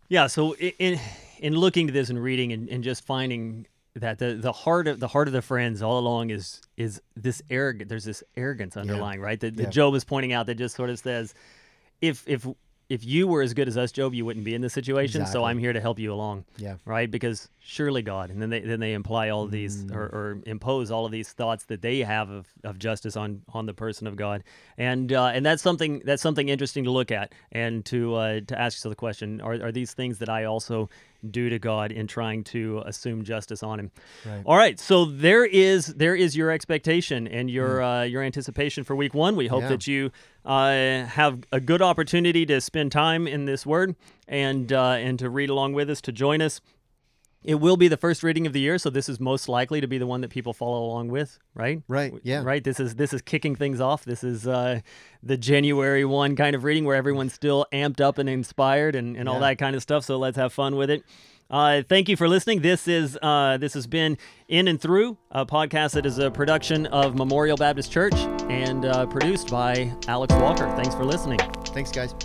yeah. 0.10 0.28
So 0.28 0.56
in 0.56 1.00
in 1.40 1.56
looking 1.56 1.88
to 1.88 1.94
this 1.94 2.10
and 2.10 2.22
reading 2.22 2.52
and, 2.54 2.70
and 2.70 2.84
just 2.84 3.06
finding 3.06 3.68
that 3.96 4.18
the 4.20 4.34
the 4.36 4.52
heart 4.52 4.88
of 4.88 5.00
the 5.00 5.08
heart 5.08 5.28
of 5.28 5.34
the 5.34 5.42
friends 5.42 5.82
all 5.82 6.00
along 6.00 6.30
is 6.30 6.62
is 6.78 7.02
this 7.16 7.42
arrogant. 7.50 7.90
There's 7.90 8.06
this 8.06 8.24
arrogance 8.36 8.76
underlying, 8.78 9.22
right? 9.22 9.40
That, 9.40 9.56
that 9.58 9.64
Yeah. 9.64 9.70
Job 9.70 9.94
is 9.96 10.04
pointing 10.04 10.34
out 10.34 10.46
that 10.48 10.56
just 10.56 10.76
sort 10.76 10.90
of 10.90 11.00
says, 11.00 11.34
if 12.02 12.24
if 12.28 12.48
if 12.90 13.04
you 13.06 13.28
were 13.28 13.42
as 13.42 13.54
good 13.54 13.68
as 13.68 13.78
us, 13.78 13.92
Job, 13.92 14.14
you 14.14 14.26
wouldn't 14.26 14.46
be 14.46 14.54
in 14.54 14.62
this 14.62 14.74
situation. 14.74 15.26
So 15.26 15.44
I'm 15.44 15.58
here 15.58 15.74
to 15.74 15.80
help 15.80 16.00
you 16.00 16.14
along. 16.14 16.46
Yeah. 16.58 16.76
right? 16.86 17.10
Because 17.10 17.50
surely 17.60 18.02
God, 18.02 18.30
and 18.30 18.42
then 18.42 18.50
they 18.50 18.60
then 18.60 18.80
they 18.80 18.94
imply 18.94 19.30
all 19.30 19.44
of 19.44 19.52
these 19.52 19.86
or, 19.92 20.04
or 20.04 20.40
impose 20.46 20.92
all 20.92 21.06
of 21.06 21.12
these 21.12 21.32
thoughts 21.32 21.66
that 21.66 21.82
they 21.82 22.00
have 22.00 22.30
of, 22.30 22.48
of 22.64 22.78
justice 22.78 23.16
on 23.16 23.42
on 23.54 23.66
the 23.66 23.74
person 23.74 24.06
of 24.08 24.16
God, 24.16 24.44
and 24.78 25.12
uh, 25.12 25.28
and 25.28 25.46
that's 25.46 25.64
something 25.64 26.02
that's 26.06 26.22
something 26.22 26.50
interesting 26.50 26.84
to 26.84 26.92
look 26.92 27.12
at 27.12 27.34
and 27.52 27.86
to 27.86 28.16
uh, 28.16 28.40
to 28.48 28.60
ask 28.60 28.78
yourself 28.78 28.92
the 28.92 28.98
question: 28.98 29.42
Are 29.42 29.54
are 29.54 29.72
these 29.72 29.94
things 29.94 30.20
that 30.20 30.30
I 30.30 30.44
also 30.46 30.90
do 31.30 31.50
to 31.50 31.60
God 31.60 31.92
in 31.92 32.08
trying 32.08 32.44
to 32.46 32.82
assume 32.86 33.24
justice 33.24 33.64
on 33.64 33.80
him. 33.80 33.92
Right. 34.26 34.42
All 34.46 34.58
right, 34.58 34.80
so 34.80 35.06
there 35.06 35.46
is 35.46 35.88
there 35.88 36.16
is 36.16 36.36
your 36.36 36.52
expectation 36.52 37.28
and 37.28 37.50
your 37.50 37.82
uh, 37.82 38.04
your 38.04 38.22
anticipation 38.24 38.84
for 38.84 38.96
week 38.96 39.14
one. 39.14 39.36
We 39.36 39.48
hope 39.48 39.62
Yeah. 39.64 39.70
that 39.70 39.88
you 39.88 40.12
uh, 40.46 41.06
have 41.06 41.40
a 41.52 41.60
good 41.60 41.82
opportunity 41.82 42.46
to 42.48 42.60
spend 42.62 42.92
time 42.92 43.28
in 43.28 43.46
this 43.46 43.66
word 43.66 43.96
and 44.28 44.72
uh, 44.72 44.92
and 44.92 45.18
to 45.20 45.30
read 45.30 45.50
along 45.50 45.74
with 45.74 45.90
us, 45.90 46.02
to 46.02 46.12
join 46.12 46.42
us. 46.42 46.60
It 47.44 47.56
will 47.56 47.78
be 47.78 47.88
the 47.88 47.98
first 47.98 48.24
reading 48.24 48.48
of 48.48 48.54
the 48.54 48.60
year, 48.60 48.78
so 48.78 48.90
this 48.90 49.10
is 49.10 49.20
most 49.20 49.50
likely 49.50 49.82
to 49.82 49.88
be 49.88 49.98
the 49.98 50.08
one 50.08 50.22
that 50.22 50.30
people 50.30 50.54
follow 50.54 50.84
along 50.86 51.10
with, 51.10 51.40
right? 51.54 51.82
Right, 51.88 52.14
yeah. 52.24 52.42
Right. 52.44 52.64
This 52.64 52.80
is 52.80 52.96
this 52.96 53.14
is 53.14 53.22
kicking 53.22 53.56
things 53.56 53.82
off. 53.82 54.06
This 54.06 54.24
is 54.24 54.48
uh, 54.48 54.80
the 55.22 55.38
January 55.38 56.06
one 56.06 56.36
kind 56.36 56.56
of 56.56 56.64
reading 56.64 56.86
where 56.86 56.96
everyone's 56.96 57.34
still 57.34 57.66
amped 57.74 58.00
up 58.00 58.18
and 58.18 58.30
inspired 58.30 58.96
and, 58.96 59.18
and 59.18 59.28
all 59.28 59.40
that 59.42 59.58
kind 59.58 59.76
of 59.76 59.82
stuff. 59.82 60.06
So 60.06 60.18
let's 60.18 60.38
have 60.38 60.54
fun 60.54 60.76
with 60.76 60.90
it. 60.90 61.04
Uh, 61.50 61.84
thank 61.88 62.10
you 62.10 62.18
for 62.18 62.28
listening. 62.28 62.62
This 62.62 62.88
is 62.88 63.18
uh, 63.22 63.58
this 63.58 63.74
has 63.74 63.86
been 63.86 64.18
In 64.48 64.68
and 64.68 64.82
Through, 64.82 65.18
a 65.30 65.46
podcast 65.46 65.92
that 65.92 66.06
is 66.06 66.18
a 66.18 66.32
production 66.32 66.88
of 66.88 67.16
Memorial 67.16 67.58
Baptist 67.58 67.92
Church 67.92 68.16
and 68.50 68.86
uh, 68.86 69.06
produced 69.06 69.50
by 69.50 69.94
Alex 70.08 70.34
Walker. 70.36 70.66
Thanks 70.76 70.96
for 70.96 71.06
listening. 71.06 71.40
Thanks, 71.68 71.92
guys. 71.92 72.16